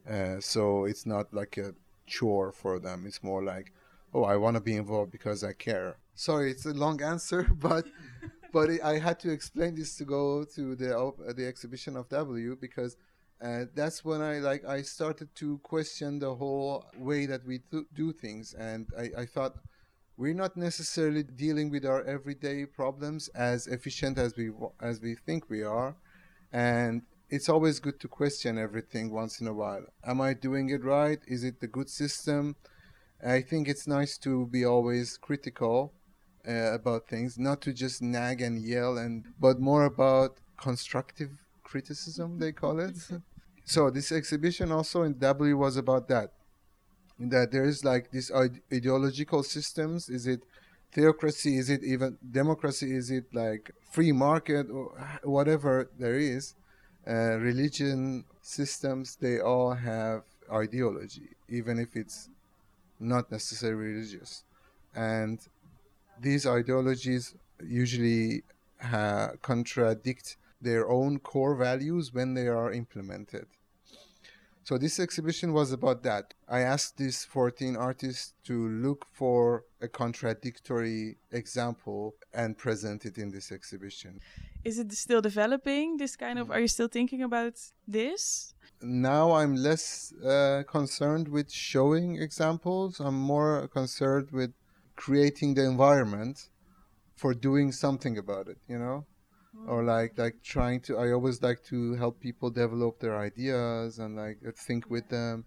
Uh, 0.09 0.39
so 0.39 0.85
it's 0.85 1.05
not 1.05 1.33
like 1.33 1.57
a 1.57 1.73
chore 2.07 2.51
for 2.51 2.79
them. 2.79 3.05
It's 3.05 3.23
more 3.23 3.43
like, 3.43 3.71
oh, 4.13 4.23
I 4.23 4.35
want 4.37 4.55
to 4.55 4.61
be 4.61 4.75
involved 4.75 5.11
because 5.11 5.43
I 5.43 5.53
care. 5.53 5.97
Sorry, 6.15 6.51
it's 6.51 6.65
a 6.65 6.73
long 6.73 7.01
answer, 7.01 7.43
but 7.55 7.85
but 8.51 8.69
I 8.83 8.97
had 8.99 9.19
to 9.21 9.31
explain 9.31 9.75
this 9.75 9.95
to 9.97 10.05
go 10.05 10.43
to 10.55 10.75
the 10.75 10.97
uh, 10.97 11.11
the 11.33 11.47
exhibition 11.47 11.95
of 11.95 12.09
W 12.09 12.57
because 12.59 12.97
uh, 13.41 13.65
that's 13.73 14.03
when 14.03 14.21
I 14.21 14.39
like 14.39 14.65
I 14.65 14.81
started 14.81 15.33
to 15.35 15.59
question 15.59 16.19
the 16.19 16.35
whole 16.35 16.85
way 16.97 17.25
that 17.25 17.45
we 17.45 17.61
do 17.93 18.13
things, 18.13 18.53
and 18.53 18.87
I, 18.97 19.21
I 19.21 19.25
thought 19.25 19.55
we're 20.21 20.35
not 20.35 20.55
necessarily 20.55 21.23
dealing 21.23 21.71
with 21.71 21.83
our 21.83 22.03
everyday 22.03 22.63
problems 22.63 23.27
as 23.29 23.65
efficient 23.65 24.19
as 24.19 24.35
we 24.37 24.51
as 24.79 25.01
we 25.01 25.15
think 25.15 25.49
we 25.49 25.63
are, 25.63 25.95
and 26.53 27.01
it's 27.31 27.49
always 27.49 27.79
good 27.79 27.99
to 27.99 28.07
question 28.07 28.59
everything 28.59 29.11
once 29.11 29.41
in 29.41 29.47
a 29.47 29.53
while. 29.61 29.85
Am 30.05 30.21
I 30.21 30.33
doing 30.35 30.69
it 30.69 30.83
right? 30.83 31.19
Is 31.25 31.43
it 31.43 31.59
the 31.59 31.71
good 31.77 31.89
system? 31.89 32.55
I 33.25 33.41
think 33.41 33.67
it's 33.67 33.87
nice 33.87 34.15
to 34.19 34.45
be 34.45 34.63
always 34.63 35.17
critical 35.17 35.91
uh, 36.47 36.73
about 36.79 37.07
things, 37.07 37.39
not 37.39 37.59
to 37.61 37.73
just 37.73 38.03
nag 38.03 38.41
and 38.41 38.61
yell, 38.61 38.99
and 38.99 39.25
but 39.39 39.59
more 39.59 39.85
about 39.85 40.37
constructive 40.55 41.31
criticism. 41.63 42.37
They 42.37 42.51
call 42.51 42.79
it. 42.79 42.97
so 43.65 43.89
this 43.89 44.11
exhibition 44.11 44.71
also 44.71 45.01
in 45.01 45.17
W 45.17 45.57
was 45.57 45.77
about 45.77 46.07
that. 46.09 46.29
That 47.29 47.51
there 47.51 47.65
is 47.65 47.85
like 47.85 48.11
this 48.11 48.31
ideological 48.73 49.43
systems. 49.43 50.09
Is 50.09 50.25
it 50.25 50.41
theocracy? 50.91 51.57
Is 51.57 51.69
it 51.69 51.83
even 51.83 52.17
democracy? 52.31 52.95
Is 52.95 53.11
it 53.11 53.25
like 53.33 53.71
free 53.91 54.11
market 54.11 54.67
or 54.71 55.19
whatever 55.23 55.89
there 55.99 56.17
is? 56.17 56.55
Uh, 57.07 57.37
religion 57.37 58.25
systems. 58.41 59.17
They 59.17 59.39
all 59.39 59.73
have 59.73 60.23
ideology, 60.51 61.29
even 61.47 61.79
if 61.79 61.95
it's 61.95 62.29
not 62.99 63.31
necessarily 63.31 63.93
religious, 63.93 64.43
and 64.95 65.39
these 66.19 66.45
ideologies 66.45 67.35
usually 67.63 68.43
ha- 68.79 69.31
contradict 69.41 70.37
their 70.61 70.89
own 70.89 71.19
core 71.19 71.55
values 71.55 72.13
when 72.13 72.33
they 72.35 72.47
are 72.47 72.71
implemented. 72.71 73.47
So 74.63 74.77
this 74.77 74.99
exhibition 74.99 75.53
was 75.53 75.71
about 75.71 76.03
that. 76.03 76.33
I 76.47 76.59
asked 76.59 76.97
these 76.97 77.25
14 77.25 77.75
artists 77.75 78.33
to 78.45 78.69
look 78.69 79.07
for 79.11 79.65
a 79.81 79.87
contradictory 79.87 81.17
example 81.31 82.15
and 82.33 82.57
present 82.57 83.05
it 83.05 83.17
in 83.17 83.31
this 83.31 83.51
exhibition. 83.51 84.19
Is 84.63 84.77
it 84.77 84.91
still 84.93 85.21
developing? 85.21 85.97
This 85.97 86.15
kind 86.15 86.37
of, 86.37 86.51
are 86.51 86.59
you 86.59 86.67
still 86.67 86.87
thinking 86.87 87.23
about 87.23 87.55
this? 87.87 88.53
Now 88.81 89.31
I'm 89.31 89.55
less 89.55 90.13
uh, 90.23 90.63
concerned 90.67 91.27
with 91.27 91.51
showing 91.51 92.21
examples. 92.21 92.99
I'm 92.99 93.19
more 93.19 93.67
concerned 93.67 94.29
with 94.31 94.53
creating 94.95 95.55
the 95.55 95.65
environment 95.65 96.49
for 97.15 97.33
doing 97.33 97.71
something 97.71 98.17
about 98.17 98.47
it, 98.47 98.57
you 98.67 98.77
know? 98.77 99.05
Or 99.67 99.83
like 99.83 100.17
like 100.17 100.41
trying 100.43 100.79
to 100.79 100.97
i 100.97 101.11
always 101.11 101.41
like 101.41 101.63
to 101.63 101.93
help 101.95 102.19
people 102.19 102.49
develop 102.49 102.99
their 102.99 103.17
ideas 103.17 103.99
and 103.99 104.15
like 104.15 104.37
think 104.55 104.89
with 104.89 105.07
them 105.09 105.45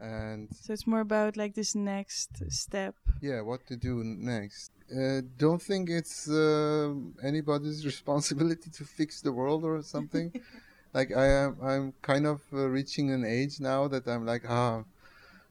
and 0.00 0.48
so 0.52 0.72
it's 0.72 0.86
more 0.86 1.00
about 1.00 1.36
like 1.36 1.54
this 1.54 1.74
next 1.74 2.30
step. 2.50 2.94
Yeah 3.20 3.42
what 3.42 3.66
to 3.66 3.76
do 3.76 4.02
next. 4.02 4.72
Uh, 4.90 5.20
don't 5.36 5.60
think 5.60 5.90
it's 5.90 6.28
uh, 6.28 6.94
anybody's 7.22 7.84
responsibility 7.92 8.70
to 8.70 8.84
fix 8.84 9.20
the 9.20 9.32
world 9.32 9.64
or 9.64 9.82
something. 9.82 10.32
Like 10.92 11.16
i 11.16 11.26
am 11.26 11.56
i'm 11.62 11.92
kind 12.02 12.26
of 12.26 12.40
uh, 12.52 12.68
reaching 12.68 13.12
an 13.12 13.24
age 13.24 13.60
now 13.60 13.86
that 13.86 14.08
i'm 14.08 14.26
like 14.26 14.44
ah 14.48 14.82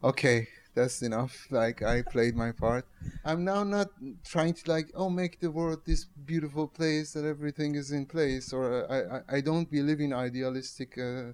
okay 0.04 0.50
that's 0.76 1.02
enough. 1.02 1.48
Like 1.50 1.82
I 1.82 2.02
played 2.02 2.36
my 2.36 2.52
part. 2.52 2.86
I'm 3.26 3.44
now 3.44 3.64
not 3.64 3.90
trying 4.24 4.54
to 4.54 4.72
like 4.72 4.92
oh 4.96 5.10
make 5.10 5.40
the 5.40 5.52
world 5.52 5.82
this 5.86 6.06
beautiful 6.06 6.68
place 6.68 7.14
that 7.14 7.26
everything 7.26 7.76
is 7.76 7.92
in 7.92 8.06
place, 8.06 8.54
or 8.54 8.90
I 8.92 9.00
I, 9.18 9.38
I 9.38 9.42
don't 9.42 9.70
believe 9.70 10.00
in 10.00 10.14
idealistic 10.14 10.98
uh, 10.98 11.34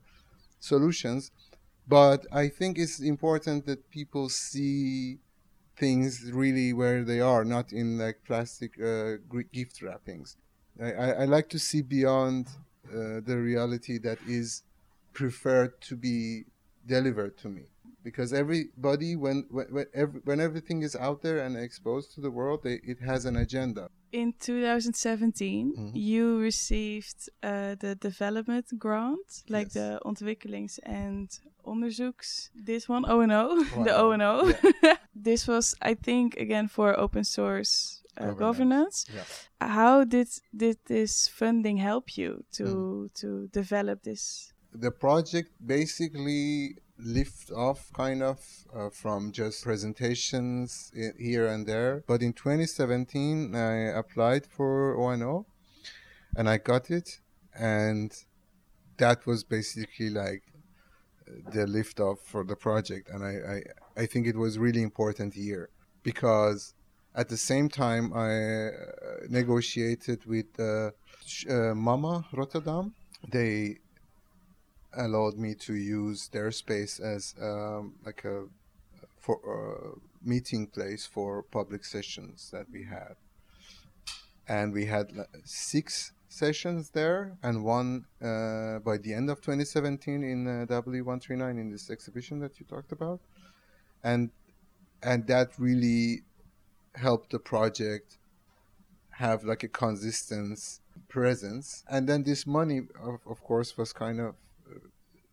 solutions, 0.60 1.32
but 1.88 2.26
I 2.32 2.50
think 2.50 2.78
it's 2.78 3.00
important 3.00 3.66
that 3.66 3.90
people 3.90 4.30
see 4.30 5.20
things 5.78 6.32
really 6.32 6.74
where 6.74 7.04
they 7.04 7.20
are, 7.20 7.44
not 7.44 7.74
in 7.74 7.98
like 7.98 8.20
plastic 8.26 8.80
uh, 8.82 9.16
gift 9.52 9.82
wrappings. 9.82 10.38
I, 10.82 10.92
I, 10.92 11.10
I, 11.22 11.26
like 11.26 11.50
to 11.50 11.60
see 11.60 11.82
beyond 11.82 12.48
uh, 12.88 13.22
the 13.26 13.38
reality 13.38 13.98
that 14.00 14.20
is 14.28 14.64
preferred 15.14 15.80
to 15.82 15.96
be 15.96 16.46
delivered 16.86 17.38
to 17.38 17.50
me 17.50 17.66
because 18.06 18.32
everybody 18.32 19.16
when 19.16 19.46
when, 19.50 19.86
every, 19.94 20.22
when 20.24 20.40
everything 20.40 20.84
is 20.84 20.96
out 20.96 21.22
there 21.22 21.40
and 21.40 21.58
exposed 21.58 22.14
to 22.14 22.22
the 22.22 22.32
world 22.32 22.62
they, 22.64 22.80
it 22.84 23.00
has 23.02 23.26
an 23.26 23.36
agenda 23.36 23.90
in 24.12 24.34
2017 24.40 25.74
mm-hmm. 25.74 25.90
you 25.94 26.40
received 26.40 27.30
uh, 27.44 27.76
the 27.80 27.96
development 27.96 28.68
grant 28.78 29.44
like 29.50 29.68
yes. 29.68 29.74
the 29.74 30.00
ontwikkelings 30.06 30.80
and 30.84 31.40
onderzoeks 31.66 32.50
this 32.56 32.88
one 32.88 33.04
ono 33.10 33.42
wow. 33.76 33.84
the 33.88 33.94
ono 33.98 34.32
yeah. 34.84 34.96
this 35.16 35.48
was 35.48 35.76
i 35.82 35.94
think 35.94 36.38
again 36.38 36.68
for 36.68 36.98
open 36.98 37.24
source 37.24 38.02
uh, 38.18 38.32
governance, 38.32 39.04
governance. 39.04 39.50
Yeah. 39.60 39.68
how 39.68 40.04
did 40.06 40.30
did 40.56 40.78
this 40.86 41.28
funding 41.28 41.78
help 41.78 42.18
you 42.18 42.46
to 42.54 42.64
mm. 42.64 43.14
to 43.20 43.48
develop 43.52 44.04
this 44.04 44.54
the 44.80 44.92
project 44.92 45.52
basically 45.66 46.78
lift 46.98 47.52
off 47.52 47.92
kind 47.94 48.24
of 48.24 48.40
uh, 48.74 48.90
from 48.90 49.32
just 49.32 49.64
presentations 49.64 50.92
here 51.18 51.48
and 51.48 51.66
there. 51.68 52.04
But 52.08 52.22
in 52.22 52.34
2017, 52.34 53.56
I 53.56 53.98
applied 53.98 54.46
for 54.46 54.96
ONO 54.96 55.46
and 56.36 56.50
I 56.50 56.58
got 56.58 56.90
it. 56.90 57.20
And 57.58 58.14
that 58.98 59.26
was 59.26 59.44
basically 59.44 60.10
like 60.10 60.44
the 61.52 61.66
lift 61.68 62.00
off 62.00 62.20
for 62.20 62.44
the 62.44 62.56
project. 62.56 63.10
And 63.10 63.24
I, 63.24 63.54
I, 63.56 64.04
I 64.04 64.06
think 64.06 64.28
it 64.28 64.36
was 64.36 64.58
really 64.58 64.82
important 64.82 65.36
year 65.36 65.70
because 66.04 66.74
at 67.14 67.30
the 67.30 67.38
same 67.38 67.70
time 67.70 68.14
I 68.14 68.68
uh, 68.68 68.72
negotiated 69.30 70.26
with 70.26 70.60
uh, 70.60 70.92
uh 71.50 71.74
Mama 71.74 72.26
Rotterdam. 72.32 72.94
They 73.28 73.80
allowed 74.98 75.38
me 75.38 75.56
to 75.56 75.74
use 75.74 76.28
their 76.30 76.52
space 76.52 77.00
as 77.00 77.36
um, 77.42 77.96
like 78.06 78.24
a 78.26 78.46
for 79.20 79.40
uh, 79.56 80.00
meeting 80.24 80.68
place 80.68 81.06
for 81.06 81.42
public 81.44 81.84
sessions 81.84 82.50
that 82.52 82.68
we 82.72 82.84
had, 82.84 83.16
and 84.48 84.72
we 84.74 84.86
had 84.86 85.12
six 85.44 86.12
sessions 86.30 86.92
there, 86.92 87.38
and 87.42 87.64
one 87.64 88.06
uh, 88.22 88.80
by 88.80 88.98
the 88.98 89.14
end 89.14 89.30
of 89.30 89.42
2017 89.42 90.24
in 90.24 90.48
uh, 90.48 90.66
W139 90.68 91.60
in 91.60 91.72
this 91.72 91.90
exhibition 91.90 92.40
that 92.40 92.60
you 92.60 92.66
talked 92.66 92.92
about, 92.92 93.20
and 94.04 94.30
and 95.02 95.28
that 95.28 95.58
really 95.58 96.22
helped 96.96 97.32
the 97.32 97.40
project 97.40 98.18
have 99.12 99.44
like 99.44 99.64
a 99.64 99.68
consistent 99.68 100.80
presence. 101.08 101.84
And 101.90 102.08
then 102.08 102.24
this 102.24 102.46
money 102.46 102.82
of, 103.02 103.20
of 103.26 103.42
course 103.44 103.78
was 103.78 103.94
kind 103.94 104.20
of 104.20 104.36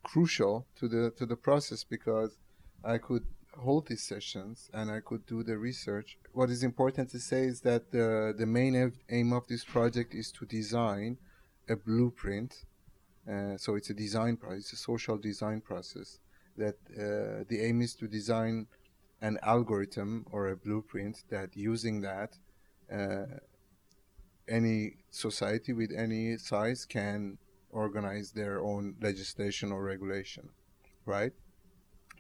crucial 0.03 0.67
to 0.77 0.89
the 0.89 1.11
to 1.19 1.27
the 1.27 1.37
process 1.37 1.85
because 1.85 2.39
I 2.85 2.99
could 2.99 3.25
hold 3.57 3.87
these 3.87 4.03
sessions 4.03 4.71
and 4.73 4.91
I 4.91 5.01
could 5.01 5.27
do 5.27 5.43
the 5.43 5.59
research. 5.59 6.19
What 6.33 6.51
is 6.51 6.63
important 6.63 7.11
to 7.11 7.21
say 7.21 7.45
is 7.45 7.61
that 7.61 7.91
the 7.93 8.35
the 8.37 8.47
main 8.47 8.93
aim 9.11 9.33
of 9.33 9.47
this 9.47 9.65
project 9.65 10.15
is 10.15 10.33
to 10.33 10.47
design 10.47 11.19
a 11.69 11.77
blueprint. 11.77 12.65
Uh, 13.31 13.57
so 13.57 13.77
it's 13.77 13.91
a 13.91 13.95
design 13.95 14.37
process, 14.37 14.59
it's 14.59 14.73
a 14.73 14.77
social 14.77 15.17
design 15.17 15.61
process. 15.61 16.19
That 16.57 16.77
uh, 16.91 17.45
the 17.49 17.61
aim 17.63 17.81
is 17.81 17.95
to 17.97 18.09
design 18.09 18.67
an 19.21 19.39
algorithm 19.43 20.27
or 20.33 20.49
a 20.49 20.57
blueprint 20.57 21.23
that 21.31 21.57
using 21.57 22.01
that 22.01 22.37
uh, 22.93 23.39
any 24.49 24.97
society 25.11 25.73
with 25.73 25.93
any 25.97 26.37
size 26.37 26.85
can 26.85 27.39
organize 27.73 28.31
their 28.31 28.61
own 28.61 28.95
legislation 29.01 29.73
or 29.73 29.83
regulation, 29.83 30.49
right? 31.07 31.33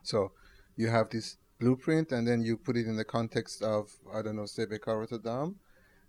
So 0.02 0.32
you 0.76 0.88
have 0.88 1.10
this 1.10 1.36
blueprint, 1.60 2.10
and 2.10 2.26
then 2.26 2.42
you 2.42 2.56
put 2.56 2.76
it 2.76 2.86
in 2.86 2.96
the 2.96 3.04
context 3.04 3.62
of 3.62 3.92
I 4.12 4.22
don't 4.22 4.36
know, 4.36 4.46
say 4.46 4.66
Rotterdam, 4.86 5.56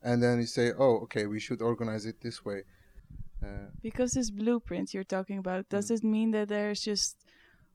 and 0.01 0.23
then 0.23 0.39
you 0.39 0.47
say, 0.47 0.71
oh, 0.77 0.99
okay, 1.03 1.25
we 1.27 1.39
should 1.39 1.62
organize 1.62 2.06
it 2.06 2.21
this 2.21 2.43
way. 2.43 2.63
Uh, 3.43 3.67
because 3.82 4.13
this 4.13 4.32
blueprint 4.32 4.93
you're 4.93 5.03
talking 5.03 5.38
about, 5.38 5.69
does 5.69 5.91
mm. 5.91 5.95
it 5.95 6.03
mean 6.03 6.32
that 6.32 6.47
there's 6.47 6.82
just 6.82 7.17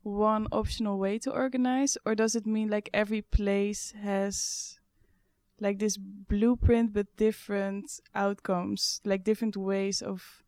one 0.03 0.47
optional 0.51 0.99
way 0.99 1.19
to 1.19 1.31
organize, 1.31 1.99
or 2.05 2.15
does 2.15 2.35
it 2.35 2.47
mean 2.47 2.69
like 2.69 2.89
every 2.95 3.23
place 3.23 3.93
has 4.03 4.79
like 5.61 5.79
this 5.79 5.97
blueprint 5.97 6.93
but 6.93 7.07
different 7.17 8.01
outcomes, 8.15 9.01
like 9.05 9.25
different 9.25 9.57
ways 9.57 10.01
of 10.01 10.45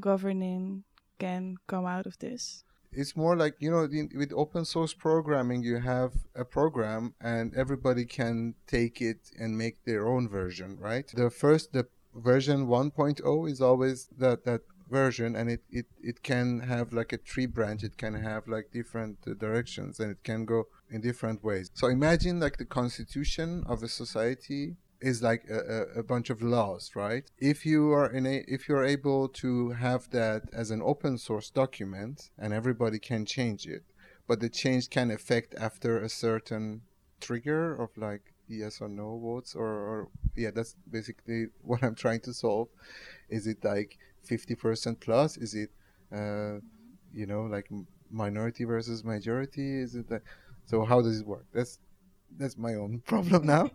governing 0.00 0.84
can 1.18 1.56
come 1.66 1.86
out 1.86 2.06
of 2.06 2.18
this? 2.18 2.64
It's 2.92 3.16
more 3.16 3.36
like, 3.36 3.54
you 3.58 3.70
know, 3.70 3.88
with 4.14 4.32
open 4.34 4.64
source 4.66 4.92
programming, 4.92 5.62
you 5.62 5.78
have 5.78 6.12
a 6.34 6.44
program 6.44 7.14
and 7.20 7.54
everybody 7.54 8.04
can 8.04 8.54
take 8.66 9.00
it 9.00 9.30
and 9.38 9.56
make 9.56 9.84
their 9.84 10.06
own 10.06 10.28
version, 10.28 10.76
right? 10.78 11.10
The 11.14 11.30
first, 11.30 11.72
the 11.72 11.86
version 12.14 12.66
1.0 12.66 13.50
is 13.50 13.60
always 13.62 14.08
that, 14.18 14.44
that 14.44 14.60
version 14.90 15.34
and 15.34 15.50
it, 15.50 15.62
it, 15.70 15.86
it 16.02 16.22
can 16.22 16.60
have 16.60 16.92
like 16.92 17.12
a 17.14 17.16
tree 17.16 17.46
branch 17.46 17.82
it 17.82 17.96
can 17.96 18.12
have 18.12 18.46
like 18.46 18.70
different 18.70 19.16
uh, 19.26 19.32
directions 19.32 19.98
and 19.98 20.10
it 20.10 20.22
can 20.22 20.44
go 20.44 20.64
in 20.90 21.00
different 21.00 21.42
ways 21.42 21.70
so 21.72 21.86
imagine 21.86 22.38
like 22.38 22.58
the 22.58 22.64
constitution 22.64 23.64
of 23.66 23.82
a 23.82 23.88
society 23.88 24.76
is 25.02 25.22
like 25.22 25.44
a, 25.50 26.00
a, 26.00 26.02
bunch 26.02 26.30
of 26.30 26.42
laws 26.42 26.92
right? 26.94 27.30
If 27.38 27.66
you 27.66 27.92
are 27.92 28.10
in 28.10 28.26
a 28.26 28.44
if 28.46 28.68
you're 28.68 28.84
able 28.84 29.28
to 29.28 29.70
have 29.70 30.10
that 30.10 30.42
as 30.52 30.70
an 30.70 30.82
open 30.82 31.18
source 31.18 31.50
document 31.50 32.30
and 32.38 32.52
everybody 32.52 32.98
can 32.98 33.26
change 33.26 33.66
it 33.66 33.84
but 34.26 34.40
the 34.40 34.48
change 34.48 34.88
can 34.88 35.10
affect 35.10 35.54
after 35.58 35.98
a 35.98 36.08
certain 36.08 36.82
trigger 37.20 37.74
of 37.74 37.90
like 37.96 38.32
yes 38.48 38.80
or 38.80 38.88
no 38.88 39.18
votes 39.18 39.54
or, 39.54 39.66
or 39.66 40.08
yeah 40.36 40.50
that's 40.50 40.74
basically 40.90 41.46
what 41.62 41.82
i'm 41.82 41.94
trying 41.94 42.20
to 42.20 42.32
solve. 42.32 42.68
Is 43.28 43.46
it 43.46 43.64
like 43.64 43.98
50% 44.28 45.00
plus? 45.00 45.36
Is 45.36 45.54
it 45.54 45.70
uh, 46.12 46.60
you 47.12 47.26
know 47.26 47.42
like 47.42 47.68
minority 48.10 48.64
versus 48.64 49.04
majority? 49.04 49.80
Is 49.80 49.94
it 49.94 50.06
so 50.66 50.84
how 50.84 51.00
does 51.00 51.20
it 51.20 51.26
work? 51.26 51.46
That's 51.52 51.78
that's 52.38 52.56
my 52.56 52.74
own 52.74 53.02
problem 53.06 53.46
now. 53.46 53.70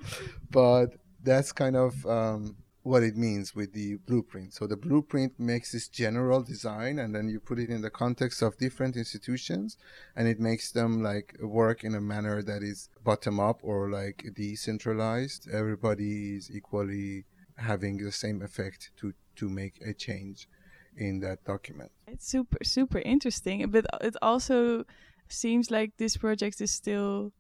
But 0.49 0.95
that's 1.23 1.51
kind 1.51 1.75
of 1.75 2.06
um, 2.06 2.58
what 2.88 3.03
it 3.03 3.17
means 3.17 3.53
with 3.53 3.73
the 3.73 3.95
blueprint. 4.08 4.53
So 4.53 4.65
the 4.65 4.77
blueprint 4.77 5.38
makes 5.38 5.73
this 5.73 5.89
general 5.89 6.41
design 6.41 6.99
and 6.99 7.13
then 7.13 7.27
you 7.27 7.39
put 7.41 7.60
it 7.60 7.69
in 7.69 7.82
the 7.82 7.89
context 7.89 8.41
of 8.41 8.58
different 8.58 8.95
institutions 8.95 9.77
and 10.15 10.27
it 10.27 10.39
makes 10.39 10.71
them 10.71 11.03
like 11.03 11.36
work 11.41 11.84
in 11.84 11.95
a 11.95 12.01
manner 12.01 12.41
that 12.41 12.63
is 12.63 12.89
bottom 13.03 13.39
up 13.41 13.60
or 13.62 13.89
like 13.89 14.25
decentralized. 14.34 15.49
Everybody 15.51 16.38
is 16.38 16.49
equally 16.49 17.25
having 17.58 17.97
the 17.97 18.12
same 18.12 18.41
effect 18.41 18.91
to, 18.97 19.13
to 19.36 19.49
make 19.49 19.82
a 19.86 19.93
change 19.93 20.47
in 20.95 21.19
that 21.19 21.43
document. 21.43 21.91
It's 22.08 22.27
super, 22.27 22.63
super 22.63 22.99
interesting, 22.99 23.69
but 23.69 23.86
it 24.01 24.15
also 24.21 24.86
seems 25.27 25.69
like 25.69 25.97
this 25.97 26.15
project 26.15 26.62
is 26.62 26.71
still 26.71 27.34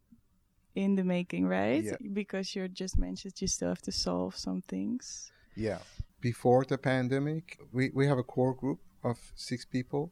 in 0.77 0.95
the 0.95 1.03
making, 1.03 1.47
right? 1.47 1.83
Yeah. 1.83 1.97
Because 2.13 2.55
you 2.55 2.67
just 2.67 2.99
mentioned 2.99 3.33
you 3.41 3.47
still 3.47 3.69
have 3.69 3.81
to 3.81 3.91
solve 3.91 4.37
some 4.37 4.61
things. 4.61 5.31
Yeah. 5.55 5.79
Before 6.21 6.63
the 6.65 6.77
pandemic, 6.77 7.57
we, 7.71 7.89
we 7.93 8.05
have 8.05 8.19
a 8.19 8.23
core 8.23 8.53
group 8.53 8.79
of 9.03 9.17
six 9.35 9.65
people, 9.65 10.11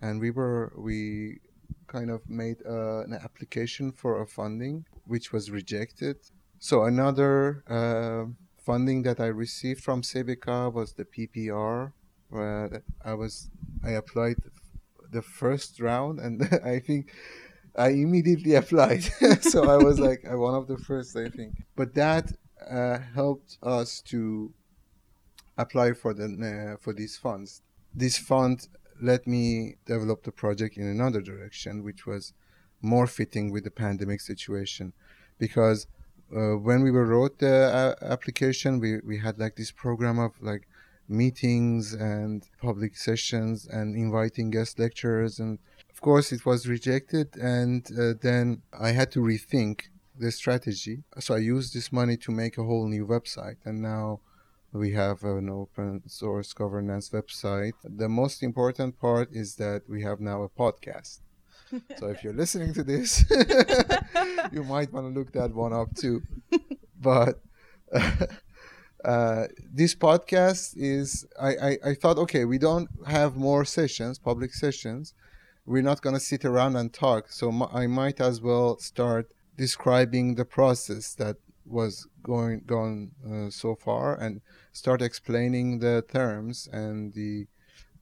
and 0.00 0.20
we 0.20 0.30
were 0.30 0.72
we 0.76 1.40
kind 1.86 2.10
of 2.10 2.20
made 2.28 2.58
uh, 2.66 3.00
an 3.06 3.14
application 3.26 3.92
for 3.92 4.22
a 4.22 4.26
funding 4.26 4.86
which 5.04 5.32
was 5.32 5.50
rejected. 5.50 6.16
So 6.58 6.84
another 6.84 7.62
uh, 7.68 8.24
funding 8.64 9.02
that 9.02 9.20
I 9.20 9.26
received 9.26 9.82
from 9.84 10.02
CBK 10.02 10.72
was 10.72 10.94
the 10.94 11.04
PPR. 11.04 11.92
Where 12.28 12.82
I 13.04 13.14
was 13.14 13.50
I 13.84 13.90
applied 13.90 14.38
the 15.12 15.22
first 15.22 15.80
round, 15.80 16.20
and 16.20 16.42
I 16.74 16.78
think 16.80 17.12
I 17.76 17.88
immediately 17.90 18.54
applied. 18.62 19.04
so 19.40 19.68
I 19.68 19.76
was 19.76 19.98
like 19.98 20.24
one 20.24 20.54
of 20.54 20.66
the 20.66 20.78
first, 20.78 21.16
I 21.16 21.28
think. 21.28 21.64
But 21.76 21.94
that 21.94 22.32
uh, 22.70 22.98
helped 23.14 23.58
us 23.62 24.00
to 24.02 24.52
apply 25.58 25.92
for 25.92 26.12
the 26.14 26.26
uh, 26.26 26.76
for 26.82 26.92
these 26.92 27.16
funds. 27.16 27.62
This 27.94 28.18
fund 28.18 28.68
let 29.00 29.26
me 29.26 29.76
develop 29.84 30.22
the 30.22 30.32
project 30.32 30.76
in 30.76 30.86
another 30.86 31.20
direction, 31.20 31.84
which 31.84 32.06
was 32.06 32.32
more 32.80 33.06
fitting 33.06 33.50
with 33.50 33.64
the 33.64 33.70
pandemic 33.70 34.20
situation, 34.20 34.92
because 35.38 35.86
uh, 36.34 36.56
when 36.56 36.82
we 36.82 36.90
wrote 36.90 37.38
the 37.38 37.96
uh, 38.00 38.04
application, 38.04 38.80
we 38.80 38.98
we 39.04 39.18
had 39.18 39.38
like 39.38 39.56
this 39.56 39.70
program 39.70 40.18
of 40.18 40.32
like 40.40 40.66
meetings 41.08 41.92
and 41.92 42.48
public 42.60 42.96
sessions 42.96 43.66
and 43.66 43.94
inviting 43.94 44.50
guest 44.50 44.78
lecturers 44.78 45.38
and 45.38 45.58
of 45.96 46.02
course, 46.02 46.30
it 46.30 46.44
was 46.44 46.68
rejected, 46.68 47.36
and 47.38 47.88
uh, 47.98 48.12
then 48.20 48.60
I 48.78 48.90
had 48.90 49.10
to 49.12 49.20
rethink 49.20 49.84
the 50.14 50.30
strategy. 50.30 51.04
So 51.20 51.34
I 51.34 51.38
used 51.38 51.72
this 51.72 51.90
money 51.90 52.18
to 52.18 52.30
make 52.30 52.58
a 52.58 52.64
whole 52.64 52.86
new 52.86 53.06
website, 53.06 53.56
and 53.64 53.80
now 53.80 54.20
we 54.72 54.92
have 54.92 55.24
an 55.24 55.48
open 55.48 56.02
source 56.06 56.52
governance 56.52 57.08
website. 57.08 57.72
The 57.82 58.10
most 58.10 58.42
important 58.42 59.00
part 59.00 59.30
is 59.32 59.54
that 59.54 59.88
we 59.88 60.02
have 60.02 60.20
now 60.20 60.42
a 60.42 60.50
podcast. 60.50 61.20
so 61.96 62.08
if 62.08 62.22
you're 62.22 62.34
listening 62.34 62.74
to 62.74 62.84
this, 62.84 63.24
you 64.52 64.64
might 64.64 64.92
want 64.92 65.06
to 65.06 65.18
look 65.18 65.32
that 65.32 65.54
one 65.54 65.72
up 65.72 65.94
too. 65.94 66.20
But 67.00 67.40
uh, 69.02 69.46
this 69.72 69.94
podcast 69.94 70.74
is, 70.76 71.26
I, 71.40 71.56
I, 71.68 71.78
I 71.86 71.94
thought, 71.94 72.18
okay, 72.18 72.44
we 72.44 72.58
don't 72.58 72.90
have 73.06 73.34
more 73.34 73.64
sessions, 73.64 74.18
public 74.18 74.52
sessions 74.52 75.14
we're 75.66 75.82
not 75.82 76.00
going 76.00 76.14
to 76.14 76.20
sit 76.20 76.44
around 76.44 76.76
and 76.76 76.92
talk. 76.92 77.30
So 77.30 77.48
m- 77.48 77.62
I 77.62 77.86
might 77.86 78.20
as 78.20 78.40
well 78.40 78.78
start 78.78 79.30
describing 79.56 80.36
the 80.36 80.44
process 80.44 81.14
that 81.14 81.36
was 81.64 82.06
going 82.22 82.62
going 82.66 83.10
uh, 83.28 83.50
so 83.50 83.74
far 83.74 84.14
and 84.14 84.40
start 84.72 85.02
explaining 85.02 85.80
the 85.80 86.04
terms 86.08 86.68
and 86.72 87.12
the 87.14 87.46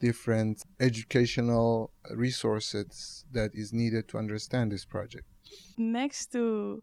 different 0.00 0.62
educational 0.81 1.90
resources 2.11 3.24
that 3.33 3.50
is 3.55 3.72
needed 3.72 4.07
to 4.09 4.18
understand 4.18 4.70
this 4.70 4.85
project. 4.85 5.24
Next 5.79 6.33
to 6.33 6.83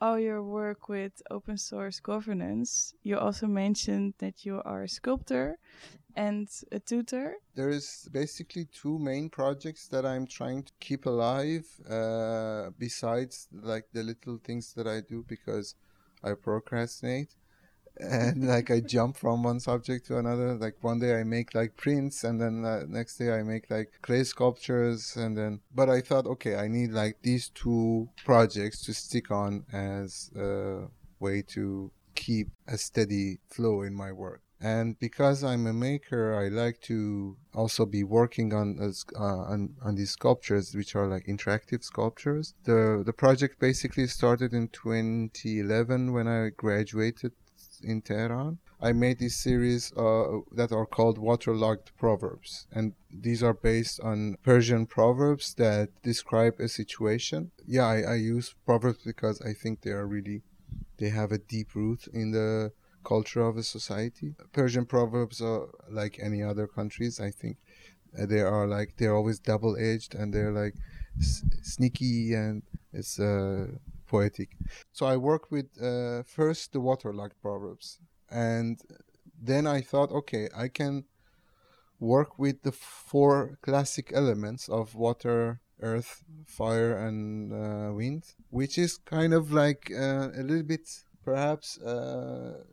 all 0.00 0.18
your 0.18 0.42
work 0.42 0.88
with 0.88 1.12
open 1.30 1.58
source 1.58 2.00
governance, 2.00 2.94
you 3.02 3.18
also 3.18 3.46
mentioned 3.46 4.14
that 4.18 4.44
you 4.46 4.62
are 4.64 4.84
a 4.84 4.88
sculptor 4.88 5.58
and 6.16 6.48
a 6.72 6.78
tutor. 6.78 7.34
There 7.54 7.70
is 7.70 8.08
basically 8.12 8.66
two 8.66 8.98
main 8.98 9.30
projects 9.30 9.88
that 9.88 10.04
I'm 10.04 10.26
trying 10.26 10.64
to 10.64 10.72
keep 10.80 11.06
alive, 11.06 11.66
uh, 11.88 12.70
besides 12.78 13.48
like 13.52 13.86
the 13.92 14.02
little 14.02 14.38
things 14.42 14.74
that 14.74 14.86
I 14.86 15.00
do 15.00 15.24
because 15.28 15.74
I 16.22 16.34
procrastinate 16.34 17.34
and 18.00 18.48
like 18.54 18.70
I 18.70 18.80
jump 18.80 19.16
from 19.16 19.42
one 19.42 19.60
subject 19.60 20.06
to 20.06 20.18
another. 20.18 20.54
Like 20.54 20.76
one 20.80 20.98
day 20.98 21.18
I 21.18 21.24
make 21.24 21.54
like 21.54 21.76
prints, 21.76 22.24
and 22.24 22.40
then 22.40 22.64
uh, 22.64 22.84
next 22.88 23.16
day 23.16 23.32
I 23.32 23.42
make 23.42 23.70
like 23.70 23.92
clay 24.02 24.24
sculptures, 24.24 25.16
and 25.16 25.36
then. 25.36 25.60
But 25.74 25.88
I 25.90 26.00
thought, 26.00 26.26
okay, 26.26 26.56
I 26.56 26.68
need 26.68 26.90
like 26.90 27.18
these 27.22 27.48
two 27.50 28.08
projects 28.24 28.82
to 28.84 28.94
stick 28.94 29.30
on 29.30 29.64
as 29.72 30.30
a 30.36 30.88
way 31.18 31.42
to 31.48 31.90
keep 32.14 32.48
a 32.66 32.76
steady 32.76 33.38
flow 33.48 33.82
in 33.82 33.94
my 33.94 34.12
work. 34.12 34.42
And 34.60 34.98
because 34.98 35.42
I'm 35.42 35.66
a 35.66 35.72
maker, 35.72 36.34
I 36.34 36.48
like 36.48 36.80
to 36.82 37.36
also 37.54 37.86
be 37.86 38.04
working 38.04 38.52
on 38.52 38.78
uh, 38.78 39.20
on, 39.20 39.74
on 39.82 39.94
these 39.94 40.10
sculptures, 40.10 40.74
which 40.74 40.94
are 40.94 41.06
like 41.06 41.26
interactive 41.26 41.82
sculptures. 41.82 42.52
The 42.64 43.02
the 43.04 43.14
project 43.14 43.58
basically 43.58 44.06
started 44.06 44.52
in 44.52 44.68
2011 44.68 46.12
when 46.12 46.28
I 46.28 46.50
graduated 46.50 47.32
in 47.82 48.02
Tehran. 48.02 48.58
I 48.82 48.92
made 48.92 49.18
this 49.18 49.36
series 49.36 49.92
uh, 49.92 50.40
that 50.52 50.72
are 50.72 50.86
called 50.86 51.18
waterlogged 51.18 51.92
proverbs, 51.98 52.66
and 52.72 52.94
these 53.10 53.42
are 53.42 53.54
based 53.54 54.00
on 54.00 54.36
Persian 54.42 54.86
proverbs 54.86 55.54
that 55.54 55.88
describe 56.02 56.58
a 56.58 56.68
situation. 56.68 57.50
Yeah, 57.66 57.86
I, 57.86 58.00
I 58.00 58.14
use 58.14 58.54
proverbs 58.64 59.00
because 59.04 59.40
I 59.42 59.52
think 59.52 59.82
they 59.82 59.90
are 59.90 60.06
really, 60.06 60.42
they 60.98 61.10
have 61.10 61.30
a 61.30 61.38
deep 61.38 61.74
root 61.74 62.08
in 62.12 62.30
the 62.30 62.72
culture 63.04 63.42
of 63.42 63.56
a 63.56 63.62
society. 63.62 64.34
Persian 64.52 64.86
proverbs 64.86 65.40
are 65.40 65.68
like 65.90 66.18
any 66.22 66.42
other 66.42 66.66
countries. 66.66 67.20
I 67.20 67.30
think 67.30 67.56
uh, 68.18 68.26
they 68.26 68.40
are 68.40 68.66
like 68.66 68.96
they're 68.96 69.14
always 69.14 69.38
double 69.38 69.76
edged 69.76 70.14
and 70.14 70.32
they're 70.32 70.52
like 70.52 70.74
s- 71.18 71.44
sneaky 71.62 72.34
and 72.34 72.62
it's 72.92 73.18
uh, 73.18 73.66
poetic. 74.06 74.56
So 74.92 75.06
I 75.06 75.16
worked 75.16 75.50
with 75.50 75.66
uh, 75.80 76.22
first 76.24 76.72
the 76.72 76.80
waterlogged 76.80 77.40
proverbs, 77.40 77.98
and 78.30 78.80
then 79.40 79.66
I 79.66 79.80
thought, 79.80 80.10
okay, 80.10 80.48
I 80.56 80.68
can 80.68 81.04
work 81.98 82.38
with 82.38 82.62
the 82.62 82.72
four 82.72 83.58
classic 83.62 84.10
elements 84.14 84.68
of 84.68 84.94
water, 84.94 85.60
earth, 85.80 86.24
fire, 86.46 86.96
and 86.96 87.52
uh, 87.52 87.92
wind, 87.92 88.24
which 88.50 88.78
is 88.78 88.98
kind 88.98 89.34
of 89.34 89.52
like 89.52 89.90
uh, 89.94 90.28
a 90.34 90.42
little 90.42 90.62
bit 90.62 90.88
perhaps 91.24 91.78
uh, 91.78 92.64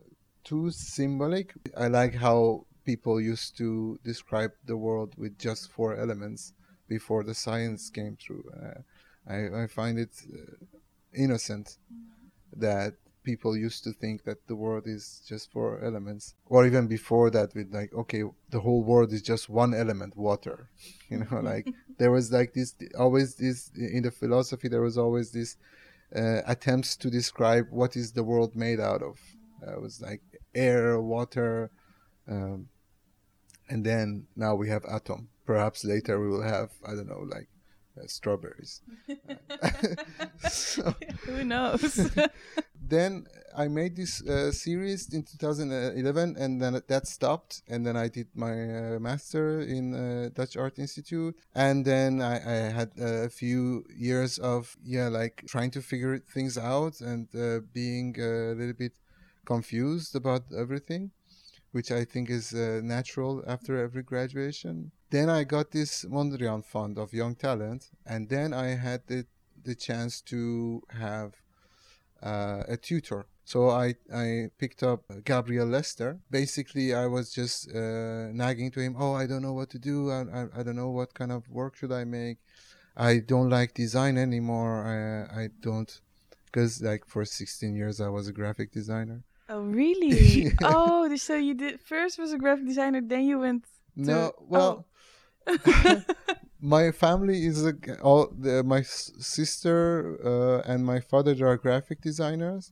too 0.47 0.71
symbolic. 0.71 1.53
I 1.75 1.87
like 1.87 2.15
how 2.15 2.65
people 2.85 3.19
used 3.19 3.57
to 3.57 3.99
describe 4.03 4.51
the 4.65 4.77
world 4.77 5.13
with 5.17 5.37
just 5.37 5.69
four 5.69 5.97
elements 5.97 6.53
before 6.87 7.23
the 7.23 7.33
science 7.33 7.89
came 7.89 8.15
through. 8.15 8.45
Uh, 8.55 8.79
I, 9.33 9.63
I 9.63 9.67
find 9.67 9.99
it 9.99 10.13
uh, 10.33 10.65
innocent 11.13 11.77
that 12.55 12.93
people 13.23 13.57
used 13.57 13.83
to 13.83 13.91
think 13.91 14.23
that 14.23 14.47
the 14.47 14.55
world 14.55 14.83
is 14.85 15.21
just 15.27 15.51
four 15.51 15.83
elements 15.83 16.33
or 16.45 16.65
even 16.65 16.87
before 16.87 17.29
that 17.29 17.53
with 17.53 17.73
like 17.73 17.93
okay 17.93 18.23
the 18.51 18.61
whole 18.61 18.83
world 18.83 19.11
is 19.11 19.21
just 19.21 19.49
one 19.49 19.73
element 19.73 20.15
water 20.15 20.69
you 21.09 21.17
know 21.17 21.41
like 21.41 21.67
there 21.99 22.09
was 22.09 22.31
like 22.31 22.53
this 22.53 22.73
always 22.97 23.35
this 23.35 23.69
in 23.75 24.01
the 24.01 24.11
philosophy 24.11 24.69
there 24.69 24.81
was 24.89 24.97
always 24.97 25.31
this 25.31 25.57
uh, 26.15 26.39
attempts 26.47 26.95
to 26.95 27.09
describe 27.09 27.65
what 27.69 27.97
is 27.97 28.13
the 28.13 28.23
world 28.23 28.55
made 28.55 28.79
out 28.79 29.03
of 29.03 29.19
uh, 29.61 29.73
it 29.73 29.81
was 29.81 29.99
like 29.99 30.21
air 30.57 30.99
water 30.99 31.71
um, 32.27 32.67
and 33.69 33.85
then 33.85 34.27
now 34.35 34.55
we 34.55 34.69
have 34.69 34.83
atom. 34.85 35.29
Perhaps 35.45 35.85
later 35.85 36.19
we 36.19 36.29
will 36.29 36.43
have 36.43 36.71
I 36.85 36.91
don't 36.91 37.07
know 37.07 37.25
like 37.27 37.47
uh, 37.97 38.07
strawberries. 38.07 38.81
so, 40.49 40.93
Who 41.25 41.43
knows? 41.43 42.09
then 42.81 43.25
I 43.55 43.67
made 43.67 43.95
this 43.95 44.21
uh, 44.25 44.51
series 44.51 45.11
in 45.13 45.23
2011, 45.23 46.35
and 46.37 46.61
then 46.61 46.79
that 46.87 47.07
stopped. 47.07 47.63
And 47.67 47.85
then 47.85 47.97
I 47.97 48.07
did 48.07 48.27
my 48.35 48.51
uh, 48.51 48.99
master 48.99 49.61
in 49.61 49.95
uh, 49.95 50.29
Dutch 50.33 50.55
Art 50.57 50.77
Institute, 50.77 51.35
and 51.55 51.83
then 51.83 52.21
I, 52.21 52.35
I 52.35 52.55
had 52.69 52.91
a 52.99 53.29
few 53.29 53.85
years 53.95 54.37
of 54.37 54.77
yeah, 54.83 55.07
like 55.07 55.43
trying 55.47 55.71
to 55.71 55.81
figure 55.81 56.19
things 56.19 56.57
out 56.57 57.01
and 57.01 57.27
uh, 57.35 57.61
being 57.73 58.15
a 58.19 58.53
little 58.53 58.73
bit 58.77 58.93
confused 59.53 60.13
about 60.15 60.43
everything, 60.63 61.03
which 61.71 61.89
I 61.91 62.03
think 62.05 62.29
is 62.29 62.53
uh, 62.53 62.81
natural 62.83 63.43
after 63.47 63.71
every 63.85 64.03
graduation. 64.03 64.91
Then 65.09 65.29
I 65.29 65.41
got 65.55 65.71
this 65.71 66.05
Mondrian 66.05 66.63
Fund 66.63 66.97
of 66.99 67.13
Young 67.13 67.35
Talent, 67.35 67.89
and 68.05 68.29
then 68.29 68.53
I 68.53 68.67
had 68.87 69.01
the 69.07 69.25
the 69.67 69.75
chance 69.75 70.21
to 70.21 70.81
have 70.89 71.29
uh, 72.23 72.63
a 72.67 72.77
tutor. 72.77 73.25
So 73.43 73.69
I, 73.69 73.95
I 74.13 74.49
picked 74.57 74.83
up 74.83 75.03
Gabriel 75.23 75.67
Lester. 75.67 76.19
Basically, 76.29 76.93
I 76.93 77.05
was 77.05 77.31
just 77.31 77.73
uh, 77.73 78.31
nagging 78.33 78.71
to 78.71 78.79
him, 78.81 78.95
oh, 78.99 79.13
I 79.13 79.25
don't 79.25 79.41
know 79.41 79.53
what 79.53 79.69
to 79.71 79.79
do. 79.79 80.11
I, 80.11 80.21
I, 80.21 80.41
I, 80.57 80.63
don't 80.63 80.75
know 80.75 80.89
what 80.89 81.13
kind 81.13 81.31
of 81.31 81.47
work 81.49 81.77
should 81.77 81.93
I 81.93 82.03
make. 82.03 82.39
I 82.97 83.19
don't 83.19 83.49
like 83.49 83.73
design 83.73 84.17
anymore. 84.17 84.83
I, 84.85 85.43
I 85.43 85.49
don't, 85.61 86.01
because 86.45 86.81
like 86.81 87.05
for 87.05 87.23
16 87.23 87.75
years 87.75 88.01
I 88.01 88.09
was 88.09 88.27
a 88.27 88.33
graphic 88.33 88.71
designer. 88.71 89.23
Oh, 89.49 89.61
really? 89.61 90.51
oh, 90.63 91.15
so 91.15 91.35
you 91.35 91.53
did 91.53 91.79
first 91.79 92.19
was 92.19 92.33
a 92.33 92.37
graphic 92.37 92.67
designer, 92.67 93.01
then 93.01 93.23
you 93.23 93.39
went. 93.39 93.63
To, 93.63 93.69
no, 93.95 94.31
well, 94.39 94.85
oh. 95.47 96.01
my 96.61 96.91
family 96.91 97.45
is 97.45 97.65
a, 97.65 97.73
all 98.01 98.29
the, 98.37 98.63
my 98.63 98.81
sister 98.81 100.17
uh, 100.23 100.71
and 100.71 100.85
my 100.85 100.99
father 100.99 101.33
they 101.33 101.43
are 101.43 101.57
graphic 101.57 102.01
designers. 102.01 102.71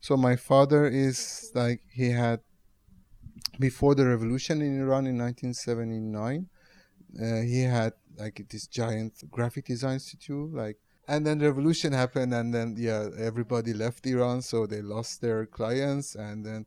So 0.00 0.16
my 0.16 0.34
father 0.34 0.86
is 0.86 1.52
like 1.54 1.82
he 1.92 2.10
had 2.10 2.40
before 3.58 3.94
the 3.94 4.06
revolution 4.06 4.60
in 4.60 4.80
Iran 4.80 5.06
in 5.06 5.18
1979. 5.18 6.48
Uh, 7.20 7.42
he 7.42 7.62
had 7.62 7.92
like 8.16 8.44
this 8.50 8.66
giant 8.66 9.14
graphic 9.30 9.66
design 9.66 9.98
studio, 9.98 10.48
like, 10.52 10.78
and 11.08 11.26
then 11.26 11.38
the 11.38 11.46
revolution 11.46 11.92
happened, 11.92 12.32
and 12.34 12.52
then 12.52 12.76
yeah, 12.78 13.08
everybody 13.18 13.72
left 13.72 14.06
Iran, 14.06 14.42
so 14.42 14.66
they 14.66 14.82
lost 14.82 15.20
their 15.20 15.46
clients, 15.46 16.14
and 16.14 16.44
then 16.44 16.66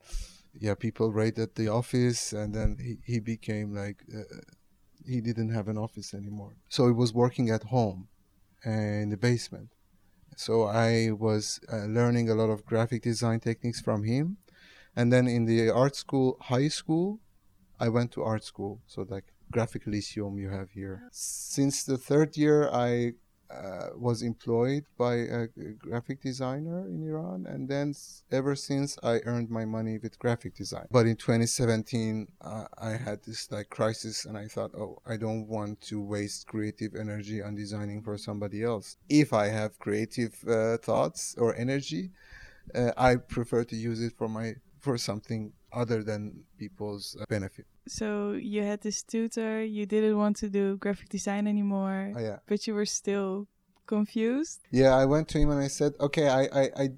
yeah, 0.54 0.76
people 0.76 1.12
raided 1.12 1.56
the 1.56 1.68
office, 1.68 2.34
and 2.34 2.54
then 2.54 2.78
he, 2.80 3.14
he 3.14 3.20
became 3.20 3.74
like. 3.74 4.04
Uh, 4.14 4.24
he 5.08 5.22
didn't 5.22 5.50
have 5.50 5.68
an 5.68 5.78
office 5.78 6.14
anymore. 6.14 6.56
So 6.70 6.88
he 6.88 6.92
was 6.92 7.14
working 7.14 7.50
at 7.50 7.64
home 7.64 8.08
in 8.64 9.10
the 9.10 9.18
basement. 9.18 9.70
So 10.36 10.64
I 10.64 11.12
was 11.12 11.60
uh, 11.72 11.86
learning 11.86 12.30
a 12.30 12.36
lot 12.36 12.50
of 12.50 12.66
graphic 12.66 13.04
design 13.04 13.40
techniques 13.40 13.82
from 13.82 14.04
him. 14.04 14.38
And 14.96 15.12
then 15.12 15.28
in 15.28 15.46
the 15.46 15.70
art 15.70 15.96
school, 15.96 16.38
high 16.42 16.70
school, 16.70 17.20
I 17.80 17.90
went 17.90 18.12
to 18.14 18.24
art 18.24 18.44
school. 18.44 18.82
So 18.88 19.06
like 19.08 19.26
graphic 19.52 19.84
lyceum 19.86 20.38
you 20.38 20.50
have 20.50 20.72
here. 20.72 21.08
Since 21.12 21.84
the 21.84 21.98
third 21.98 22.36
year, 22.38 22.70
I 22.70 23.14
uh, 23.56 23.90
was 23.96 24.22
employed 24.22 24.86
by 24.98 25.16
a 25.16 25.48
graphic 25.78 26.22
designer 26.22 26.88
in 26.88 27.08
Iran, 27.08 27.46
and 27.48 27.68
then 27.70 27.94
ever 28.32 28.56
since 28.56 28.98
I 29.04 29.20
earned 29.26 29.50
my 29.50 29.66
money 29.66 29.98
with 29.98 30.20
graphic 30.20 30.56
design. 30.56 30.88
But 30.92 31.06
in 31.06 31.16
2017, 31.16 32.28
uh, 32.42 32.66
I 32.78 32.92
had 32.92 33.24
this 33.24 33.52
like 33.52 33.70
crisis, 33.70 34.26
and 34.26 34.38
I 34.38 34.48
thought, 34.48 34.74
oh, 34.76 35.02
I 35.06 35.18
don't 35.18 35.48
want 35.48 35.82
to 35.82 36.02
waste 36.02 36.48
creative 36.48 36.96
energy 36.96 37.42
on 37.42 37.56
designing 37.56 38.02
for 38.02 38.18
somebody 38.18 38.64
else. 38.64 38.98
If 39.10 39.34
I 39.34 39.48
have 39.48 39.80
creative 39.80 40.34
uh, 40.48 40.78
thoughts 40.78 41.36
or 41.38 41.56
energy, 41.56 42.12
uh, 42.74 42.92
I 42.98 43.18
prefer 43.18 43.64
to 43.66 43.76
use 43.76 44.02
it 44.02 44.14
for 44.18 44.28
my 44.28 44.56
for 44.80 44.98
something 44.98 45.52
other 45.74 46.04
than 46.04 46.44
people's 46.58 47.18
uh, 47.20 47.26
benefit. 47.28 47.66
So 47.88 48.34
you 48.34 48.64
had 48.64 48.82
this 48.82 49.04
tutor, 49.04 49.64
you 49.64 49.86
didn't 49.86 50.18
want 50.18 50.38
to 50.38 50.50
do 50.50 50.78
graphic 50.78 51.10
design 51.10 51.48
anymore, 51.48 52.14
oh, 52.16 52.20
yeah. 52.20 52.38
but 52.48 52.66
you 52.66 52.74
were 52.74 52.86
still 52.86 53.48
confused. 53.86 54.62
Yeah, 54.72 54.96
I 54.96 55.06
went 55.06 55.28
to 55.30 55.38
him 55.38 55.52
and 55.52 55.60
I 55.60 55.68
said, 55.68 55.94
okay, 56.00 56.28
I, 56.28 56.44
I, 56.46 56.70
I 56.78 56.90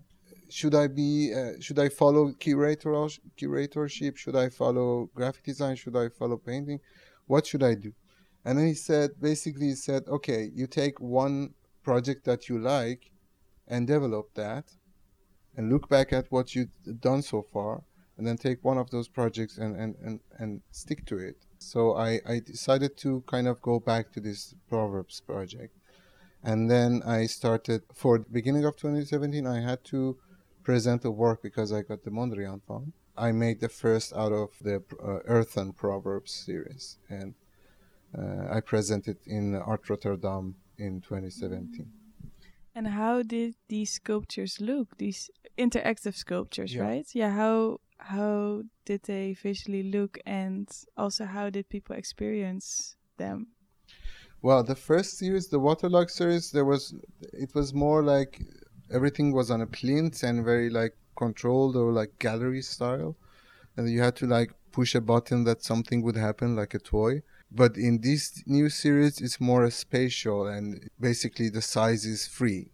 should 0.50 0.76
I 0.76 0.88
be, 0.88 1.34
uh, 1.34 1.60
should 1.60 1.80
I 1.80 1.90
follow 1.90 2.32
curator 2.34 2.92
curatorship? 3.38 4.16
Should 4.18 4.36
I 4.36 4.50
follow 4.50 5.10
graphic 5.14 5.44
design? 5.44 5.76
Should 5.76 5.98
I 5.98 6.10
follow 6.10 6.38
painting? 6.38 6.80
What 7.26 7.46
should 7.46 7.64
I 7.64 7.76
do? 7.76 7.92
And 8.46 8.58
then 8.58 8.68
he 8.68 8.74
said, 8.74 9.12
basically, 9.20 9.68
he 9.68 9.76
said, 9.76 10.04
okay, 10.08 10.50
you 10.56 10.68
take 10.68 11.02
one 11.02 11.54
project 11.84 12.24
that 12.26 12.48
you 12.48 12.60
like 12.60 13.12
and 13.68 13.86
develop 13.86 14.34
that 14.36 14.66
and 15.58 15.70
look 15.70 15.90
back 15.90 16.14
at 16.14 16.32
what 16.32 16.56
you've 16.56 16.70
done 17.02 17.22
so 17.22 17.42
far 17.42 17.84
and 18.18 18.26
then 18.26 18.38
take 18.38 18.64
one 18.64 18.78
of 18.78 18.90
those 18.90 19.08
projects 19.08 19.58
and, 19.58 19.76
and, 19.76 19.96
and, 20.04 20.20
and 20.40 20.62
stick 20.72 21.06
to 21.06 21.18
it. 21.18 21.38
So 21.60 21.96
I, 21.96 22.20
I 22.28 22.40
decided 22.40 22.98
to 22.98 23.24
kind 23.28 23.48
of 23.48 23.62
go 23.62 23.80
back 23.80 24.12
to 24.14 24.20
this 24.20 24.56
Proverbs 24.70 25.22
project. 25.22 25.76
And 26.44 26.70
then 26.70 27.02
I 27.06 27.26
started, 27.26 27.82
for 27.94 28.20
the 28.20 28.30
beginning 28.32 28.66
of 28.66 28.76
2017, 28.78 29.46
I 29.46 29.60
had 29.62 29.84
to 29.86 30.18
present 30.64 31.06
a 31.06 31.12
work 31.12 31.42
because 31.42 31.72
I 31.72 31.82
got 31.82 32.04
the 32.04 32.12
Mondrian 32.12 32.62
Fund. 32.68 32.94
I 33.18 33.32
made 33.32 33.60
the 33.60 33.70
first 33.70 34.14
out 34.14 34.32
of 34.32 34.50
the 34.62 34.84
uh, 35.04 35.20
Earthen 35.26 35.74
Proverbs 35.74 36.32
series. 36.32 36.98
And 37.10 37.34
uh, 38.18 38.56
I 38.56 38.62
presented 38.62 39.18
in 39.26 39.56
Art 39.56 39.90
Rotterdam 39.90 40.56
in 40.78 41.02
2017. 41.02 41.92
And 42.76 42.88
how 42.88 43.24
did 43.24 43.56
these 43.70 43.92
sculptures 43.92 44.62
look? 44.62 44.98
These 44.98 45.32
interactive 45.58 46.16
sculptures, 46.16 46.76
yeah. 46.76 46.84
right? 46.84 47.08
Yeah. 47.14 47.32
How 47.32 47.80
how 48.00 48.64
did 48.86 49.04
they 49.04 49.34
visually 49.34 49.84
look 49.84 50.18
and 50.26 50.70
also 50.96 51.26
how 51.26 51.50
did 51.50 51.70
people 51.70 51.96
experience 51.96 52.96
them? 53.18 53.48
Well 54.42 54.64
the 54.64 54.76
first 54.76 55.18
series 55.18 55.48
the 55.48 55.60
waterlog 55.60 56.10
series 56.10 56.52
there 56.52 56.66
was 56.66 56.94
it 57.34 57.54
was 57.56 57.74
more 57.74 58.04
like 58.04 58.42
everything 58.92 59.34
was 59.34 59.52
on 59.52 59.62
a 59.62 59.68
plinth 59.68 60.24
and 60.24 60.46
very 60.46 60.70
like 60.70 60.96
controlled 61.16 61.76
or 61.76 61.92
like 61.92 62.20
gallery 62.20 62.62
style. 62.62 63.16
And 63.76 63.90
you 63.90 64.02
had 64.02 64.16
to 64.18 64.28
like 64.28 64.52
push 64.72 64.96
a 64.96 65.02
button 65.02 65.44
that 65.46 65.64
something 65.64 66.02
would 66.04 66.16
happen 66.16 66.56
like 66.56 66.74
a 66.74 66.80
toy. 66.80 67.24
But 67.52 67.78
in 67.78 68.02
this 68.02 68.44
new 68.46 68.70
series 68.70 69.20
it's 69.22 69.42
more 69.42 69.70
spatial 69.72 70.48
and 70.48 70.90
basically 71.00 71.50
the 71.50 71.62
size 71.62 72.06
is 72.06 72.28
free. 72.28 72.72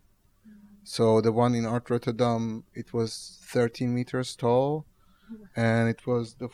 So 0.83 1.21
the 1.21 1.31
one 1.31 1.55
in 1.55 1.65
art 1.65 1.89
rotterdam 1.89 2.65
it 2.73 2.93
was 2.93 3.39
13 3.43 3.93
meters 3.95 4.35
tall 4.35 4.85
and 5.55 5.89
it 5.89 6.05
was 6.05 6.35
the 6.35 6.49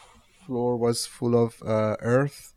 floor 0.46 0.78
was 0.78 1.06
full 1.06 1.36
of 1.42 1.62
uh, 1.66 1.96
earth 2.02 2.54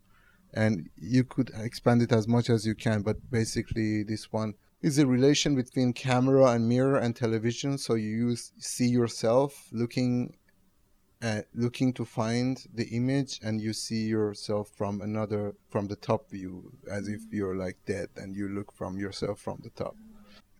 and 0.55 0.89
you 0.97 1.25
could 1.25 1.51
expand 1.57 2.03
it 2.03 2.13
as 2.13 2.29
much 2.29 2.51
as 2.51 2.67
you 2.67 2.75
can 2.75 3.03
but 3.03 3.31
basically 3.31 4.03
this 4.03 4.33
one 4.33 4.55
is 4.83 4.99
a 4.99 5.07
relation 5.07 5.55
between 5.55 5.93
camera 5.93 6.47
and 6.53 6.69
mirror 6.69 6.99
and 6.99 7.15
television 7.15 7.79
so 7.79 7.95
you 7.95 8.09
use, 8.09 8.53
see 8.59 8.89
yourself 8.89 9.69
looking 9.73 10.35
at, 11.23 11.47
looking 11.55 11.93
to 11.93 12.05
find 12.05 12.67
the 12.75 12.85
image 12.89 13.39
and 13.43 13.61
you 13.61 13.73
see 13.73 14.03
yourself 14.07 14.69
from 14.77 15.01
another 15.01 15.55
from 15.71 15.87
the 15.87 15.97
top 15.97 16.29
view 16.31 16.73
as 16.91 17.09
if 17.09 17.21
you're 17.31 17.57
like 17.57 17.79
dead 17.87 18.09
and 18.17 18.35
you 18.35 18.49
look 18.49 18.73
from 18.73 18.99
yourself 18.99 19.39
from 19.39 19.61
the 19.63 19.71
top. 19.71 19.97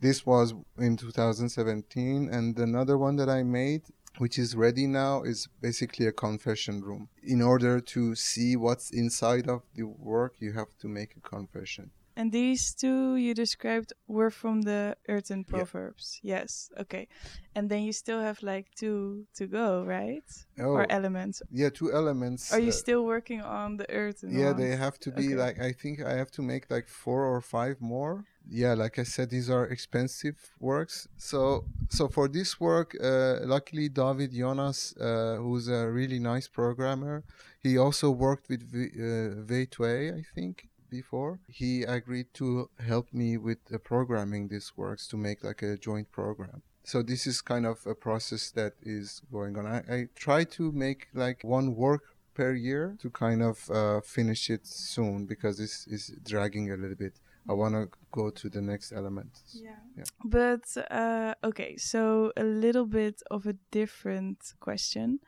This 0.01 0.25
was 0.25 0.55
in 0.79 0.97
2017 0.97 2.29
and 2.31 2.59
another 2.59 2.99
one 2.99 3.17
that 3.17 3.29
i 3.29 3.43
made 3.43 3.83
which 4.19 4.39
is 4.39 4.55
ready 4.55 4.87
now 4.87 5.23
is 5.23 5.49
basically 5.61 6.07
a 6.07 6.13
confession 6.13 6.81
room. 6.81 7.09
In 7.23 7.41
order 7.43 7.81
to 7.81 8.15
see 8.15 8.57
what's 8.57 8.91
inside 8.91 9.49
of 9.49 9.63
the 9.75 9.85
work, 9.85 10.35
you 10.39 10.53
have 10.53 10.77
to 10.81 10.89
make 10.89 11.17
a 11.17 11.21
confession. 11.21 11.91
And 12.17 12.31
these 12.31 12.75
two 12.75 13.17
you 13.17 13.35
described 13.35 13.93
were 14.07 14.31
from 14.31 14.63
the 14.63 14.97
Earthen 15.09 15.45
Proverbs. 15.45 16.21
Yeah. 16.23 16.41
Yes. 16.41 16.71
Okay. 16.79 17.09
And 17.55 17.69
then 17.71 17.83
you 17.83 17.93
still 17.93 18.21
have 18.21 18.43
like 18.43 18.67
two 18.75 19.27
to 19.35 19.47
go, 19.47 19.85
right? 19.85 20.25
Oh, 20.59 20.77
or 20.77 20.87
elements. 20.91 21.43
Yeah, 21.51 21.71
two 21.71 21.93
elements. 21.93 22.53
Are 22.53 22.61
you 22.61 22.69
uh, 22.69 22.83
still 22.85 23.05
working 23.05 23.41
on 23.41 23.77
the 23.77 23.89
Earthen? 23.91 24.31
Yeah, 24.33 24.53
ones? 24.53 24.59
they 24.59 24.77
have 24.77 24.99
to 25.01 25.11
be 25.11 25.29
okay. 25.29 25.37
like 25.37 25.61
I 25.61 25.73
think 25.73 26.03
I 26.03 26.15
have 26.15 26.31
to 26.33 26.43
make 26.43 26.71
like 26.71 26.89
four 26.89 27.25
or 27.25 27.41
five 27.41 27.81
more 27.81 28.25
yeah 28.49 28.75
like 28.75 28.99
i 28.99 29.03
said 29.03 29.31
these 29.31 29.49
are 29.49 29.67
expensive 29.67 30.37
works 30.61 31.09
so 31.17 31.65
so 31.89 32.09
for 32.09 32.29
this 32.29 32.61
work 32.61 32.97
uh, 33.03 33.39
luckily 33.43 33.89
david 33.89 34.33
jonas 34.33 34.95
uh, 35.01 35.37
who's 35.37 35.69
a 35.69 35.89
really 35.91 36.19
nice 36.19 36.49
programmer 36.49 37.23
he 37.61 37.79
also 37.79 38.11
worked 38.11 38.49
with 38.49 38.63
v, 38.63 38.91
uh, 38.99 40.17
i 40.17 40.23
think 40.35 40.69
before 40.99 41.33
he 41.61 41.73
agreed 41.99 42.29
to 42.41 42.69
help 42.91 43.07
me 43.13 43.29
with 43.47 43.61
the 43.73 43.79
programming 43.79 44.49
this 44.49 44.67
works 44.77 45.05
to 45.09 45.17
make 45.17 45.39
like 45.49 45.63
a 45.63 45.77
joint 45.89 46.09
program 46.21 46.63
so 46.85 46.97
this 47.03 47.27
is 47.27 47.41
kind 47.41 47.67
of 47.73 47.79
a 47.87 47.97
process 48.07 48.51
that 48.59 48.75
is 48.97 49.23
going 49.37 49.57
on 49.59 49.65
i, 49.77 49.79
I 49.97 49.99
try 50.27 50.41
to 50.57 50.65
make 50.73 51.09
like 51.15 51.39
one 51.43 51.69
work 51.75 52.05
per 52.35 52.53
year 52.53 52.97
to 53.01 53.11
kind 53.11 53.43
of 53.43 53.71
uh, 53.71 54.01
finish 54.01 54.51
it 54.51 54.67
soon 54.67 55.27
because 55.27 55.59
this 55.59 55.87
is 55.87 56.13
dragging 56.25 56.71
a 56.71 56.77
little 56.77 56.97
bit. 56.97 57.15
I 57.49 57.55
want 57.55 57.75
to 57.75 57.89
go 58.13 58.31
to 58.31 58.49
the 58.49 58.63
next 58.63 58.93
element. 58.93 59.41
Yeah. 59.53 59.71
yeah. 59.97 60.05
But 60.25 60.65
uh, 60.91 61.35
okay, 61.43 61.77
so 61.77 62.33
a 62.37 62.45
little 62.45 62.87
bit 62.87 63.21
of 63.31 63.47
a 63.47 63.55
different 63.73 64.39
question. 64.61 65.19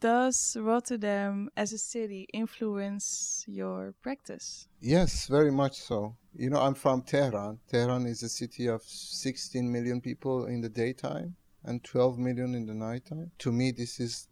Does 0.00 0.56
Rotterdam 0.60 1.48
as 1.56 1.72
a 1.72 1.78
city 1.78 2.28
influence 2.34 3.44
your 3.46 3.94
practice? 4.02 4.68
Yes, 4.80 5.26
very 5.26 5.50
much 5.50 5.80
so. 5.80 6.16
You 6.34 6.50
know, 6.50 6.60
I'm 6.60 6.74
from 6.74 7.02
Tehran. 7.02 7.60
Tehran 7.68 8.04
is 8.06 8.22
a 8.22 8.28
city 8.28 8.66
of 8.66 8.82
16 8.82 9.72
million 9.72 10.02
people 10.02 10.46
in 10.46 10.60
the 10.60 10.68
daytime 10.68 11.36
and 11.64 11.82
12 11.82 12.18
million 12.18 12.54
in 12.54 12.66
the 12.66 12.74
nighttime. 12.74 13.30
To 13.38 13.50
me, 13.50 13.70
this 13.70 13.98
is 13.98 14.28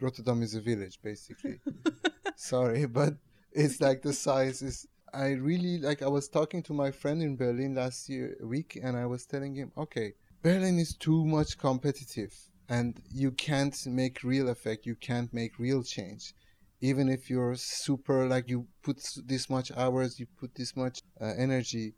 Rotterdam 0.00 0.42
is 0.42 0.54
a 0.54 0.60
village, 0.60 1.00
basically. 1.02 1.60
Sorry, 2.36 2.86
but 2.86 3.14
it's 3.52 3.80
like 3.80 4.02
the 4.02 4.12
size 4.12 4.62
is. 4.62 4.86
I 5.12 5.32
really 5.32 5.78
like. 5.78 6.02
I 6.02 6.08
was 6.08 6.28
talking 6.28 6.62
to 6.64 6.72
my 6.72 6.90
friend 6.90 7.22
in 7.22 7.36
Berlin 7.36 7.74
last 7.74 8.08
year 8.08 8.36
week, 8.42 8.78
and 8.82 8.96
I 8.96 9.06
was 9.06 9.26
telling 9.26 9.54
him, 9.54 9.70
okay, 9.76 10.14
Berlin 10.42 10.78
is 10.78 10.94
too 10.94 11.24
much 11.24 11.56
competitive, 11.56 12.34
and 12.68 13.00
you 13.12 13.30
can't 13.30 13.76
make 13.86 14.22
real 14.22 14.48
effect. 14.48 14.86
You 14.86 14.94
can't 14.94 15.32
make 15.32 15.58
real 15.58 15.82
change. 15.82 16.34
Even 16.80 17.08
if 17.08 17.30
you're 17.30 17.54
super 17.54 18.26
like 18.26 18.48
you 18.48 18.66
put 18.82 19.02
this 19.26 19.48
much 19.48 19.72
hours 19.72 20.18
you 20.18 20.26
put 20.38 20.54
this 20.54 20.76
much 20.76 21.00
uh, 21.20 21.32
energy. 21.36 21.94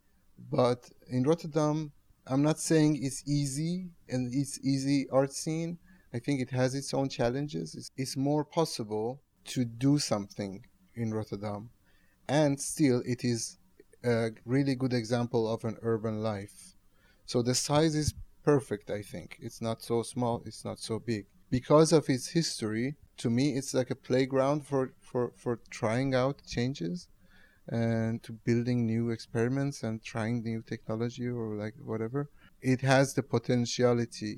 But 0.50 0.90
in 1.08 1.22
rotterdam 1.22 1.92
i'm 2.26 2.42
not 2.42 2.58
saying 2.58 2.98
it's 3.00 3.22
easy 3.26 3.88
and 4.08 4.32
it's 4.34 4.58
easy 4.64 5.08
art 5.10 5.32
scene. 5.32 5.78
I 6.12 6.18
think 6.18 6.40
it 6.40 6.50
has 6.50 6.74
its 6.74 6.94
own 6.94 7.08
challenges. 7.08 7.74
It's, 7.74 7.90
it's 7.96 8.16
more 8.16 8.44
possible 8.44 9.20
to 9.46 9.64
do 9.64 9.98
something 9.98 10.64
in 10.94 11.12
rotterdam. 11.12 11.70
And 12.28 12.60
still 12.60 13.02
it 13.04 13.24
is 13.24 13.58
a 14.04 14.30
really 14.44 14.74
good 14.74 14.92
example 14.92 15.52
of 15.52 15.64
an 15.64 15.76
urban 15.82 16.22
life. 16.22 16.74
So 17.26 17.42
the 17.42 17.54
size 17.54 17.94
is 17.94 18.14
perfect 18.46 18.88
i 18.90 19.02
think. 19.02 19.28
It's 19.46 19.60
not 19.60 19.82
so 19.82 19.96
small 20.02 20.42
it's 20.46 20.64
not 20.64 20.78
so 20.78 20.94
big. 21.12 21.24
Because 21.50 21.90
of 21.92 22.08
its 22.08 22.28
history 22.38 22.86
to 23.22 23.28
me 23.28 23.46
it's 23.58 23.74
like 23.78 23.90
a 23.90 24.02
playground 24.08 24.60
for 24.70 24.82
for 25.00 25.24
for 25.42 25.54
trying 25.80 26.14
out 26.14 26.36
changes 26.54 27.08
and 27.68 28.22
to 28.24 28.32
building 28.48 28.86
new 28.86 29.04
experiments 29.16 29.82
and 29.86 30.02
trying 30.12 30.36
new 30.42 30.62
technology 30.62 31.28
or 31.28 31.56
like 31.64 31.74
whatever. 31.90 32.22
It 32.62 32.80
has 32.92 33.06
the 33.14 33.24
potentiality 33.34 34.34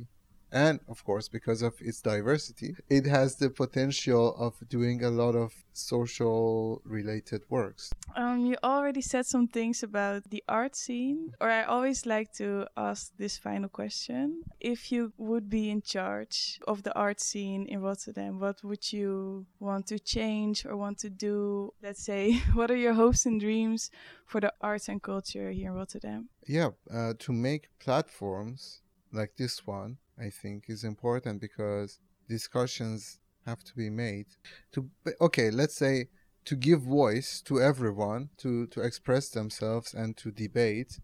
and 0.52 0.80
of 0.88 1.04
course 1.04 1.28
because 1.28 1.62
of 1.62 1.74
its 1.80 2.00
diversity 2.00 2.74
it 2.88 3.06
has 3.06 3.37
the 3.37 3.50
potential 3.50 4.34
of 4.38 4.54
doing 4.68 5.04
a 5.04 5.11
lot 5.11 5.34
of 5.34 5.52
social 5.72 6.82
related 6.84 7.42
works. 7.48 7.92
Um, 8.16 8.46
you 8.46 8.56
already 8.64 9.00
said 9.00 9.26
some 9.26 9.46
things 9.46 9.82
about 9.82 10.28
the 10.30 10.42
art 10.48 10.74
scene 10.74 11.32
or 11.40 11.48
i 11.48 11.62
always 11.62 12.06
like 12.06 12.32
to 12.34 12.66
ask 12.76 13.12
this 13.16 13.38
final 13.38 13.68
question. 13.68 14.42
If 14.61 14.90
you 14.90 15.12
would 15.18 15.48
be 15.48 15.70
in 15.70 15.82
charge 15.82 16.58
of 16.66 16.82
the 16.82 16.94
art 16.94 17.20
scene 17.20 17.66
in 17.66 17.80
rotterdam 17.80 18.40
what 18.40 18.64
would 18.64 18.92
you 18.92 19.46
want 19.61 19.87
to 19.88 19.98
change 19.98 20.66
or 20.66 20.76
want 20.76 20.98
to 20.98 21.11
do? 21.11 21.72
Let's 21.82 22.04
say 22.04 22.38
what 22.54 22.70
are 22.70 22.76
your 22.76 22.94
hopes 22.94 23.26
and 23.26 23.40
dreams 23.40 23.90
for 24.26 24.40
the 24.40 24.52
arts 24.61 24.88
and 24.88 25.02
culture 25.02 25.50
here 25.50 25.70
in 25.70 25.74
rotterdam? 25.76 26.28
Yeah 26.46 26.70
uh, 26.92 27.14
to 27.18 27.32
make 27.32 27.68
platforms 27.78 28.80
like 29.12 29.37
this 29.37 29.66
one 29.66 29.98
I 30.20 30.31
think 30.31 30.64
is 30.68 30.85
important 30.85 31.40
because 31.40 31.98
discussions 32.28 33.18
have 33.46 33.64
to 33.64 33.74
be 33.74 33.88
made 33.88 34.26
to 34.72 34.90
okay 35.20 35.50
let's 35.50 35.74
say 35.74 36.09
to 36.44 36.54
give 36.54 36.83
voice 36.83 37.40
to 37.42 37.61
everyone 37.61 38.28
to 38.37 38.66
to 38.66 38.81
express 38.81 39.31
themselves 39.31 39.94
and 39.94 40.16
to 40.18 40.31
debate 40.31 41.00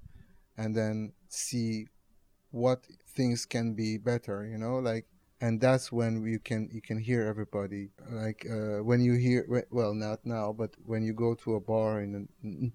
and 0.57 0.74
then 0.77 1.12
see 1.29 1.87
what 2.50 2.85
things 3.16 3.46
can 3.46 3.74
be 3.74 3.96
better 3.96 4.46
you 4.46 4.59
know 4.59 4.77
like 4.79 5.07
and 5.44 5.61
that's 5.61 5.92
when 5.92 6.24
you 6.24 6.38
can 6.38 6.70
you 6.72 6.81
can 6.81 6.98
hear 6.98 7.22
everybody. 7.22 7.90
Like 8.11 8.46
uh, 8.50 8.83
when 8.83 9.00
you 9.03 9.14
hear 9.14 9.66
well 9.70 9.92
not 9.92 10.24
now 10.24 10.55
but 10.57 10.70
when 10.87 11.03
you 11.03 11.12
go 11.12 11.35
to 11.35 11.57
a 11.57 11.61
bar 11.61 12.00
in 12.00 12.11
a 12.14 12.22